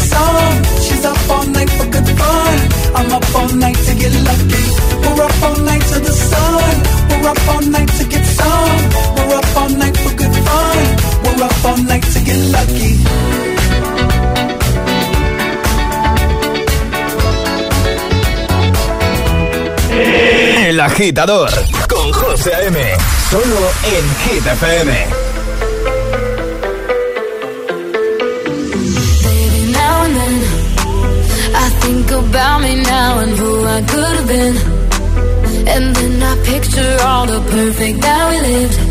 get 12.31 12.51
lucky. 12.51 12.91
El 20.67 20.79
agitador 20.79 21.49
con 21.89 22.11
José 22.13 22.53
A.M. 22.53 22.79
Solo 23.29 23.61
en 23.83 24.05
Hit 24.23 24.45
FM. 24.45 24.91
Baby, 29.23 29.71
now 29.71 30.03
and 30.05 30.15
then 30.15 30.35
I 31.55 31.69
think 31.81 32.11
about 32.11 32.61
me 32.61 32.75
now 32.83 33.19
and 33.19 33.31
who 33.39 33.65
I 33.65 33.81
could 33.81 34.15
have 34.17 34.27
been. 34.27 34.55
And 35.67 35.95
then 35.95 36.23
I 36.23 36.35
picture 36.45 36.97
all 37.05 37.25
the 37.25 37.41
perfect 37.51 38.01
that 38.01 38.29
we 38.29 38.37
lived. 38.47 38.90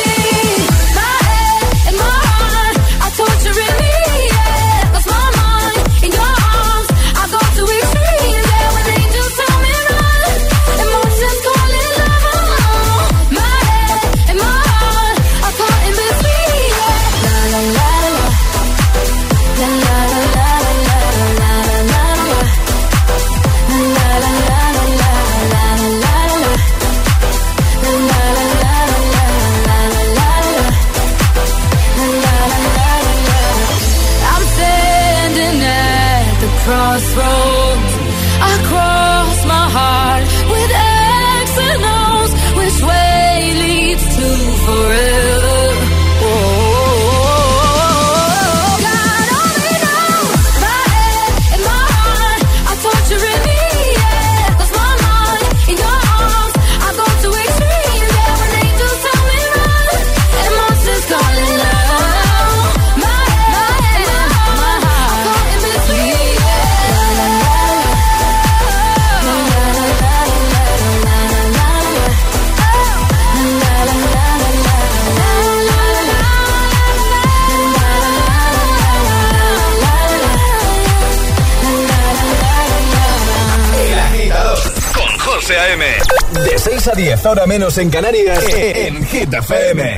6 86.81 86.87
a 86.87 86.95
10, 86.95 87.25
ahora 87.27 87.45
menos 87.45 87.77
en 87.77 87.91
Canarias, 87.91 88.43
en 88.55 89.05
Hit 89.05 89.31
FM. 89.31 89.97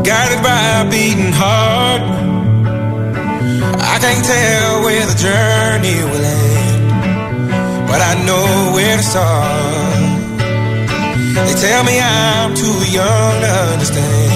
guided 0.04 0.42
by 0.42 0.80
a 0.80 0.84
beating 0.90 1.32
heart. 1.32 2.02
I 3.80 3.98
can't 3.98 4.24
tell 4.26 4.82
where 4.84 5.06
the 5.06 5.14
journey 5.14 6.04
will 6.04 6.24
end, 6.24 7.88
but 7.88 8.02
I 8.02 8.14
know 8.26 8.74
where 8.74 8.96
to 8.98 9.02
start. 9.02 9.86
They 11.46 11.54
tell 11.66 11.84
me 11.84 11.98
I'm 11.98 12.54
too 12.54 12.90
young 12.92 13.40
to 13.40 13.48
understand. 13.72 14.35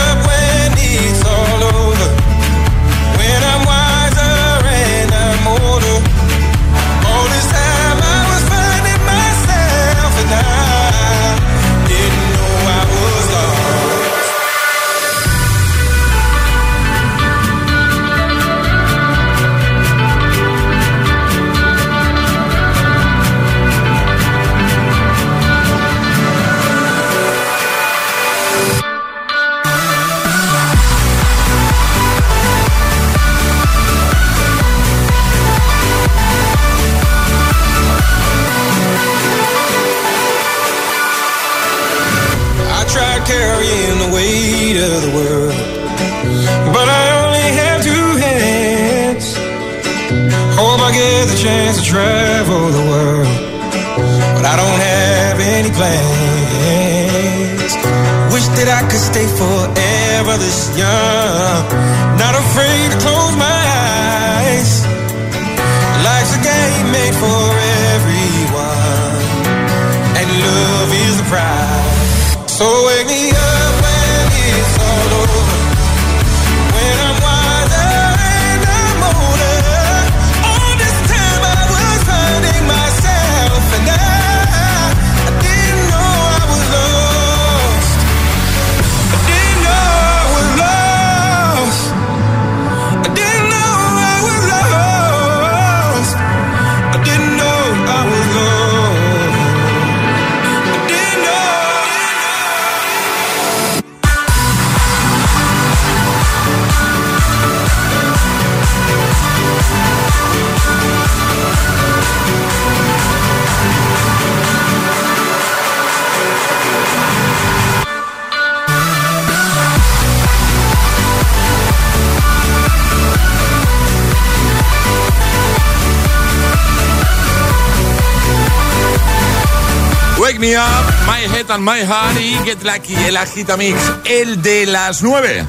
Me 130.41 130.55
Up, 130.55 130.63
My 131.05 131.19
Head 131.19 131.51
and 131.51 131.63
My 131.63 131.81
Heart 131.81 132.19
y 132.19 132.33
Get 132.43 132.63
Lucky, 132.63 132.95
el 132.95 133.15
Agitamix, 133.15 133.77
el 134.05 134.41
de 134.41 134.65
las 134.65 135.03
9. 135.03 135.45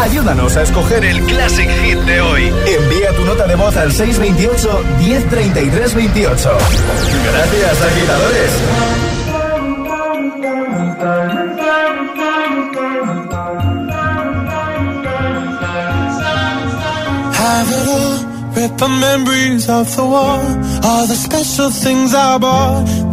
Ayúdanos 0.00 0.56
a 0.56 0.62
escoger 0.62 1.04
el 1.04 1.22
Classic 1.26 1.68
Hit 1.82 1.98
de 1.98 2.20
hoy. 2.22 2.44
Envía 2.66 3.14
tu 3.14 3.26
nota 3.26 3.46
de 3.46 3.56
voz 3.56 3.76
al 3.76 3.92
628 3.92 4.84
1033 5.00 5.94
28. 5.94 6.58
Gracias, 7.30 7.82
agitadores. 7.82 8.50
have 17.44 17.68
it 17.70 17.88
all. 17.88 18.34
Rip 18.54 18.76
the 18.78 18.88
memories 18.88 19.68
of 19.68 19.86
the 19.96 20.04
war. 20.04 20.38
All 20.88 21.06
the 21.06 21.18
special 21.26 21.70
things 21.70 22.14
I 22.14 22.38
bought, 22.38 22.86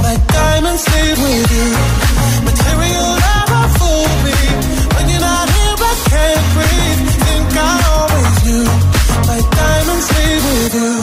My 0.00 0.16
diamonds 0.38 0.84
with 0.88 1.50
you. 1.56 1.68
Material 2.48 3.10
never 3.28 3.62
fooled 3.76 4.18
me. 4.26 4.38
When 4.94 5.04
you're 5.10 5.20
not 5.20 5.46
here, 5.56 5.76
I 5.90 5.94
can't 6.12 6.46
breathe. 6.54 7.00
Think 7.26 7.50
I 7.56 7.74
always. 7.96 8.68
My 9.30 9.40
diamonds 9.60 10.08
with 10.16 10.74
you. 10.80 10.94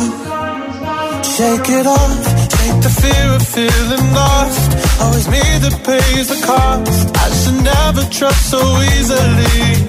Shake 1.36 1.70
it 1.80 1.88
off. 1.88 2.24
Take 2.58 2.78
the 2.86 2.94
fear 3.02 3.28
of 3.38 3.44
feeling 3.56 4.06
lost. 4.14 4.70
Always 5.02 5.28
me 5.30 5.44
that 5.64 5.76
pays 5.86 6.28
the 6.28 6.40
cost. 6.46 7.18
I 7.24 7.28
should 7.40 7.60
never 7.64 8.04
trust 8.10 8.50
so 8.50 8.62
easily. 8.82 9.89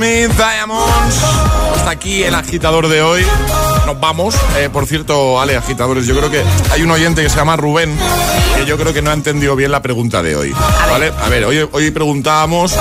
Smith, 0.00 0.32
Diamonds. 0.34 1.16
Hasta 1.76 1.90
aquí 1.90 2.22
el 2.22 2.34
agitador 2.34 2.88
de 2.88 3.02
hoy. 3.02 3.22
Nos 3.84 4.00
vamos. 4.00 4.34
Eh, 4.56 4.70
por 4.72 4.86
cierto, 4.86 5.38
Ale, 5.38 5.58
agitadores, 5.58 6.06
yo 6.06 6.16
creo 6.16 6.30
que 6.30 6.42
hay 6.72 6.80
un 6.80 6.90
oyente 6.90 7.22
que 7.22 7.28
se 7.28 7.36
llama 7.36 7.54
Rubén 7.56 7.94
que 8.56 8.64
yo 8.64 8.78
creo 8.78 8.94
que 8.94 9.02
no 9.02 9.10
ha 9.10 9.12
entendido 9.12 9.54
bien 9.56 9.70
la 9.70 9.82
pregunta 9.82 10.22
de 10.22 10.36
hoy. 10.36 10.54
¿Vale? 10.90 11.12
A 11.22 11.28
ver, 11.28 11.44
hoy, 11.44 11.68
hoy 11.70 11.90
preguntábamos 11.90 12.74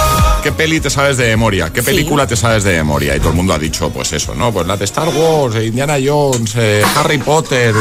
qué 0.43 0.53
peli 0.53 0.79
te 0.79 0.89
sabes 0.89 1.17
de 1.17 1.27
memoria, 1.27 1.73
qué 1.73 1.83
película 1.83 2.25
te 2.25 2.37
sabes 2.37 2.63
de 2.63 2.77
memoria. 2.77 3.17
Y 3.17 3.19
todo 3.19 3.31
el 3.31 3.35
mundo 3.35 3.53
ha 3.53 3.59
dicho, 3.59 3.89
pues 3.89 4.13
eso, 4.13 4.33
¿no? 4.33 4.53
Pues 4.53 4.65
la 4.65 4.77
de 4.77 4.85
Star 4.85 5.09
Wars, 5.09 5.55
eh, 5.55 5.65
Indiana 5.65 5.97
Jones, 6.01 6.53
eh, 6.55 6.81
Harry 6.95 7.17
Potter. 7.17 7.75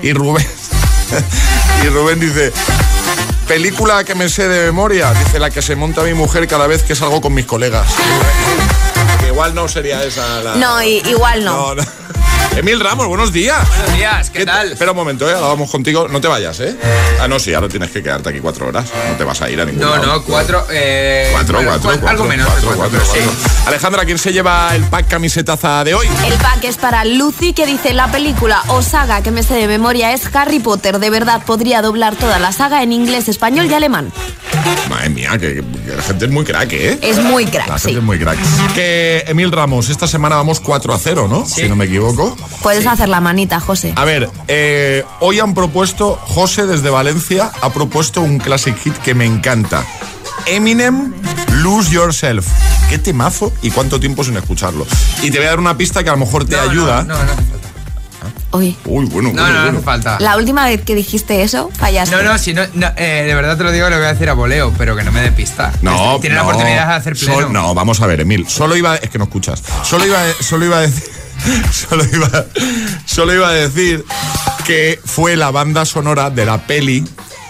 Y 0.00 0.12
Rubén. 0.12 0.46
y 1.84 1.88
Rubén 1.88 2.20
dice. 2.20 2.52
Película 3.48 4.02
que 4.02 4.14
me 4.14 4.28
sé 4.28 4.48
de 4.48 4.66
memoria, 4.66 5.12
dice 5.12 5.38
la 5.38 5.50
que 5.50 5.62
se 5.62 5.76
monta 5.76 6.02
mi 6.02 6.14
mujer 6.14 6.48
cada 6.48 6.66
vez 6.66 6.82
que 6.82 6.94
salgo 6.96 7.20
con 7.20 7.32
mis 7.32 7.46
colegas. 7.46 7.86
Igual 9.36 9.54
no 9.54 9.68
sería 9.68 10.02
esa 10.02 10.40
la. 10.40 10.54
No, 10.54 10.82
igual 10.82 11.44
no. 11.44 11.74
No, 11.74 11.74
no. 11.74 11.82
Emil 12.56 12.80
Ramos, 12.80 13.06
buenos 13.06 13.32
días. 13.34 13.68
Buenos 13.68 13.94
días, 13.96 14.30
¿qué 14.30 14.46
tal? 14.46 14.72
Espera 14.72 14.92
un 14.92 14.96
momento, 14.96 15.28
¿eh? 15.28 15.34
Ahora 15.34 15.48
vamos 15.48 15.70
contigo. 15.70 16.08
No 16.08 16.22
te 16.22 16.28
vayas, 16.28 16.58
¿eh? 16.60 16.74
Ah, 17.20 17.28
no, 17.28 17.38
sí, 17.38 17.52
ahora 17.52 17.68
tienes 17.68 17.90
que 17.90 18.02
quedarte 18.02 18.30
aquí 18.30 18.40
cuatro 18.40 18.68
horas. 18.68 18.86
No 19.10 19.14
te 19.16 19.24
vas 19.24 19.42
a 19.42 19.50
ir 19.50 19.60
a 19.60 19.66
ningún 19.66 19.82
No, 19.82 19.90
lado. 19.90 20.06
no, 20.06 20.22
cuatro. 20.22 20.64
Eh, 20.70 21.28
Cuatro, 21.32 21.56
bueno, 21.58 21.72
cuatro, 21.72 21.90
cu- 21.92 21.98
cuatro, 22.00 22.08
Algo 22.08 22.24
menos. 22.24 22.48
cuatro, 22.48 22.72
cuatro, 22.76 22.98
cuatro, 22.98 23.12
cuatro. 23.14 23.34
sí. 23.34 23.66
Alejandra, 23.66 24.04
¿quién 24.06 24.16
se 24.16 24.32
lleva 24.32 24.74
el 24.74 24.84
pack 24.84 25.06
camisetaza 25.08 25.84
de 25.84 25.94
hoy? 25.94 26.06
El 26.26 26.32
pack 26.34 26.64
es 26.64 26.78
para 26.78 27.04
Lucy 27.04 27.52
que 27.52 27.66
dice 27.66 27.92
la 27.92 28.10
película 28.10 28.62
o 28.68 28.80
saga 28.80 29.20
que 29.22 29.30
me 29.30 29.42
sé 29.42 29.54
de 29.54 29.68
memoria 29.68 30.12
es 30.14 30.22
Harry 30.34 30.58
Potter. 30.58 30.98
De 30.98 31.10
verdad 31.10 31.42
podría 31.44 31.82
doblar 31.82 32.16
toda 32.16 32.38
la 32.38 32.52
saga 32.52 32.82
en 32.82 32.92
inglés, 32.92 33.28
español 33.28 33.66
y 33.66 33.74
alemán. 33.74 34.10
Madre 34.88 35.10
mía, 35.10 35.32
que, 35.32 35.62
que 35.84 35.94
la 35.96 36.02
gente 36.02 36.24
es 36.24 36.30
muy 36.30 36.44
crack, 36.44 36.72
¿eh? 36.72 36.98
Es 37.02 37.18
muy 37.18 37.44
crack, 37.44 37.68
La 37.68 37.74
gente 37.78 37.90
sí. 37.90 37.96
es 37.98 38.02
muy 38.02 38.18
crack. 38.18 38.38
Que 38.74 39.24
Emil 39.26 39.52
Ramos, 39.52 39.90
esta 39.90 40.06
semana 40.06 40.36
vamos 40.36 40.60
4 40.60 40.94
a 40.94 40.98
0, 40.98 41.26
¿no? 41.28 41.44
Si 41.44 41.68
no 41.68 41.76
me 41.76 41.84
equivoco. 41.84 42.36
Puedes 42.62 42.86
hacer 42.86 43.08
la 43.08 43.20
manita, 43.20 43.60
José. 43.60 43.92
A 43.96 44.04
ver, 44.04 44.28
eh, 44.48 45.04
hoy 45.20 45.40
han 45.40 45.54
propuesto, 45.54 46.18
José 46.22 46.66
desde 46.66 46.90
Valencia 46.90 47.50
ha 47.60 47.72
propuesto 47.72 48.20
un 48.20 48.38
classic 48.38 48.76
hit 48.78 48.96
que 48.98 49.14
me 49.14 49.24
encanta. 49.24 49.84
Eminem, 50.46 51.12
Lose 51.62 51.90
Yourself. 51.90 52.46
Qué 52.88 52.98
temazo 52.98 53.52
y 53.62 53.70
cuánto 53.70 53.98
tiempo 53.98 54.22
sin 54.22 54.36
escucharlo. 54.36 54.86
Y 55.22 55.30
te 55.30 55.38
voy 55.38 55.46
a 55.46 55.50
dar 55.50 55.58
una 55.58 55.76
pista 55.76 56.04
que 56.04 56.10
a 56.10 56.12
lo 56.12 56.18
mejor 56.18 56.44
te 56.44 56.56
ayuda. 56.56 57.02
No, 57.02 57.14
no, 57.14 57.32
no. 58.28 58.58
Uy. 58.58 58.76
Uy, 58.84 59.06
bueno, 59.06 59.30
No, 59.32 59.42
bueno, 59.42 59.48
no, 59.48 59.54
no 59.58 59.62
bueno. 59.72 59.82
falta. 59.82 60.18
La 60.20 60.36
última 60.36 60.64
vez 60.64 60.82
que 60.82 60.94
dijiste 60.94 61.42
eso, 61.42 61.70
fallaste. 61.76 62.14
No, 62.16 62.22
no, 62.22 62.38
si 62.38 62.54
no, 62.54 62.62
no, 62.74 62.88
eh, 62.96 63.24
de 63.26 63.34
verdad 63.34 63.56
te 63.56 63.64
lo 63.64 63.72
digo, 63.72 63.88
lo 63.90 63.96
voy 63.96 64.06
a 64.06 64.12
decir 64.12 64.28
a 64.28 64.34
voleo, 64.34 64.72
pero 64.78 64.96
que 64.96 65.02
no 65.04 65.12
me 65.12 65.20
dé 65.20 65.32
pista. 65.32 65.72
No, 65.82 66.18
Tiene 66.20 66.36
no, 66.36 66.42
la 66.42 66.48
oportunidad 66.48 66.88
de 66.88 66.94
hacer 66.94 67.14
pleno. 67.16 67.34
Sol- 67.34 67.52
no, 67.52 67.74
vamos 67.74 68.00
a 68.00 68.06
ver, 68.06 68.20
Emil. 68.20 68.48
Solo 68.48 68.76
iba, 68.76 68.96
es 68.96 69.10
que 69.10 69.18
no 69.18 69.24
escuchas. 69.24 69.62
Solo 69.82 70.06
iba, 70.06 70.18
solo 70.40 70.64
iba 70.66 70.78
a 70.78 70.80
decir, 70.82 71.04
solo 71.72 72.04
iba, 72.12 72.44
solo 73.04 73.34
iba 73.34 73.48
a 73.48 73.52
decir 73.52 74.04
que 74.64 74.98
fue 75.04 75.36
la 75.36 75.50
banda 75.50 75.84
sonora 75.84 76.30
de 76.30 76.44
la 76.46 76.58
peli 76.66 77.04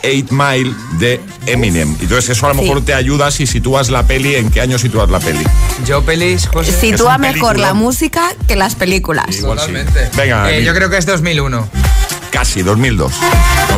8 0.06 0.26
Mile 0.30 0.74
de 0.98 1.20
Eminem. 1.46 1.96
Entonces 2.00 2.30
eso 2.30 2.46
a 2.46 2.50
lo 2.50 2.54
Sí. 2.56 2.62
mejor 2.62 2.84
te 2.84 2.94
ayuda 2.94 3.30
si 3.30 3.46
sitúas 3.46 3.90
la 3.90 4.04
peli, 4.06 4.34
en 4.36 4.50
qué 4.50 4.60
año 4.60 4.78
sitúas 4.78 5.10
la 5.10 5.20
peli. 5.20 5.44
Yo 5.86 6.02
pelis, 6.02 6.46
José. 6.48 6.72
Sitúa 6.72 7.18
mejor 7.18 7.58
la 7.58 7.74
música 7.74 8.34
que 8.48 8.56
las 8.56 8.74
películas. 8.74 9.26
Igual 9.36 9.58
sí. 9.58 9.66
Totalmente. 9.66 10.10
Venga, 10.16 10.52
Eh, 10.52 10.64
yo 10.64 10.74
creo 10.74 10.88
que 10.90 10.96
es 10.98 11.06
2001. 11.06 11.68
¿Qué 12.36 12.40
casi, 12.40 12.62
2002. 12.62 13.14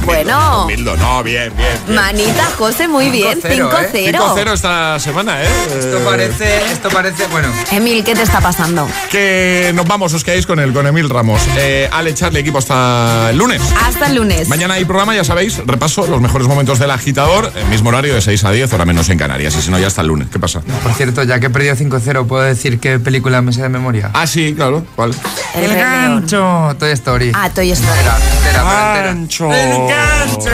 Bueno. 0.04 0.66
2002, 0.68 0.98
no, 0.98 1.22
bien, 1.22 1.52
bien. 1.56 1.68
bien. 1.86 1.94
Manita, 1.94 2.44
José, 2.56 2.88
muy 2.88 3.08
bien. 3.08 3.40
5-0. 3.40 3.92
5-0 3.92 4.52
esta 4.52 4.98
semana, 4.98 5.42
¿eh? 5.42 5.46
Esto 5.78 5.98
Eh, 5.98 6.02
parece, 6.04 6.72
esto 6.72 6.88
parece, 6.88 7.26
bueno. 7.28 7.48
Emil, 7.70 8.02
¿qué 8.02 8.14
te 8.16 8.22
está 8.22 8.40
pasando? 8.40 8.88
Que 9.10 9.70
nos 9.74 9.86
vamos, 9.86 10.12
os 10.12 10.24
quedáis 10.24 10.44
con 10.44 10.58
él, 10.58 10.72
con 10.72 10.88
Emil 10.88 11.08
Ramos. 11.08 11.40
Eh, 11.56 11.88
al 11.92 12.08
echarle 12.08 12.40
equipo 12.40 12.58
hasta 12.58 13.30
el 13.30 13.38
lunes. 13.38 13.62
Hasta 13.84 14.06
el 14.06 14.16
lunes. 14.16 14.48
Mañana 14.48 14.74
hay 14.74 14.84
programa, 14.84 15.14
ya 15.14 15.22
sabéis, 15.22 15.58
repaso 15.64 16.08
los 16.08 16.20
mejores 16.20 16.48
momentos 16.48 16.80
del 16.80 16.90
agitador, 16.90 17.52
el 17.54 17.66
mismo 17.66 17.90
horario 17.90 18.14
de 18.14 18.20
6 18.20 18.42
a 18.44 18.50
10, 18.50 18.72
hora 18.72 18.84
menos 18.84 19.08
en 19.08 19.18
Canarias. 19.18 19.54
Y 19.56 19.62
si 19.62 19.70
no, 19.70 19.78
ya 19.78 19.86
hasta 19.86 20.00
el 20.00 20.08
lunes. 20.08 20.28
¿Qué 20.32 20.40
pasa? 20.40 20.62
Por 20.82 20.92
cierto, 20.94 21.22
ya 21.22 21.38
que 21.38 21.46
he 21.46 21.50
perdido 21.50 21.76
5-0, 21.76 22.26
¿puedo 22.26 22.42
decir 22.42 22.80
qué 22.80 22.98
película 22.98 23.40
me 23.40 23.52
sé 23.52 23.62
de 23.62 23.68
memoria? 23.68 24.10
Ah, 24.14 24.26
sí, 24.26 24.52
claro. 24.56 24.84
¿Cuál? 24.96 25.14
El 25.54 25.64
El 25.64 25.76
gancho. 25.76 26.74
Toy 26.78 26.90
Story. 26.92 27.30
Ah, 27.34 27.50
Toy 27.50 27.70
Story. 27.70 28.00
Entera, 28.48 28.94
pero 28.94 29.10
entera. 29.10 29.12
Gancho. 29.12 29.52
El 29.52 29.88
gancho. 29.88 30.50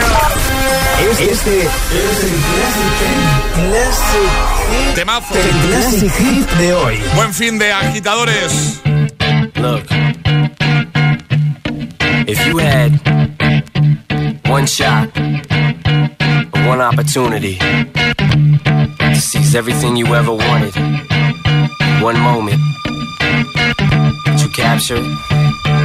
Este 1.19 1.61
es 1.61 1.69
el 2.23 2.33
Classic, 3.69 4.95
Temazo. 4.95 5.35
el 5.35 5.67
Classic 5.67 6.11
Hit 6.13 6.49
de 6.57 6.73
hoy. 6.73 7.01
Buen 7.15 7.33
fin 7.33 7.57
de 7.59 7.71
agitadores. 7.71 8.81
Look, 9.55 9.85
if 12.27 12.45
you 12.47 12.57
had 12.57 12.91
one 14.49 14.65
shot, 14.65 15.09
one 16.67 16.81
opportunity 16.81 17.57
to 17.57 19.15
seize 19.15 19.55
everything 19.55 19.95
you 19.95 20.13
ever 20.15 20.31
wanted, 20.33 20.75
one 22.01 22.19
moment, 22.19 22.59
did 24.25 24.41
you 24.41 24.49
capture 24.49 24.97
it? 24.97 25.84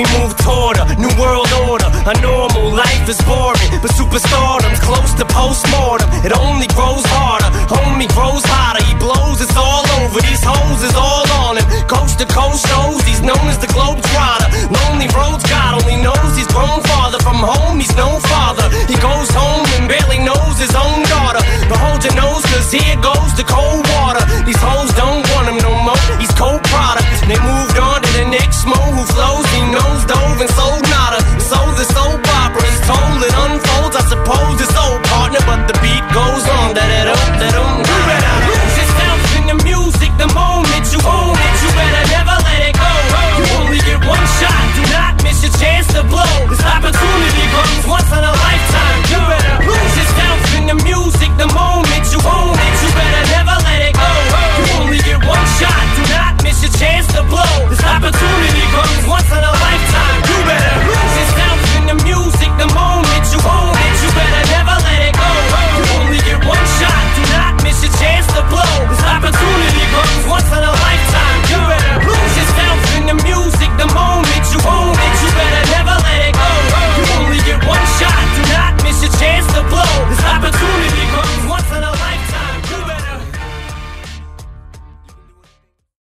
We 0.00 0.08
move 0.16 0.32
toward 0.40 0.80
a 0.80 0.96
new 0.96 1.12
world 1.20 1.52
order. 1.68 1.84
A 2.08 2.16
normal 2.24 2.72
life 2.72 3.04
is 3.04 3.20
boring, 3.28 3.60
but 3.84 3.92
superstardom's 3.92 4.80
close 4.80 5.12
to 5.20 5.28
postmortem. 5.28 6.08
It 6.24 6.32
only 6.32 6.64
grows 6.72 7.04
harder, 7.12 7.52
homie 7.68 8.08
grows 8.16 8.40
hotter. 8.48 8.80
He 8.88 8.96
blows, 8.96 9.44
it's 9.44 9.52
all 9.60 9.84
over. 10.00 10.24
These 10.24 10.40
hoes 10.40 10.80
is 10.88 10.96
all 10.96 11.28
on 11.44 11.60
him. 11.60 11.68
Coast 11.84 12.16
to 12.16 12.24
coast 12.24 12.64
shows, 12.64 13.04
he's 13.04 13.20
known 13.20 13.44
as 13.44 13.60
the 13.60 13.68
globe 13.76 14.00
trotter. 14.08 14.48
Lonely 14.72 15.12
roads, 15.12 15.44
God 15.44 15.84
only 15.84 16.00
knows 16.00 16.32
he's 16.32 16.48
grown 16.48 16.80
farther 16.88 17.20
from 17.20 17.44
home. 17.44 17.76
He's 17.76 17.92
no 17.92 18.16
father. 18.24 18.72
He 18.88 18.96
goes 19.04 19.28
home 19.36 19.68
and 19.76 19.84
barely 19.84 20.16
knows 20.16 20.56
his 20.56 20.72
own 20.72 21.04
daughter. 21.12 21.44
But 21.68 21.76
hold 21.76 22.00
your 22.08 22.16
nose, 22.16 22.40
cause 22.48 22.72
here 22.72 22.96
goes 23.04 23.36
the 23.36 23.44
cold 23.44 23.84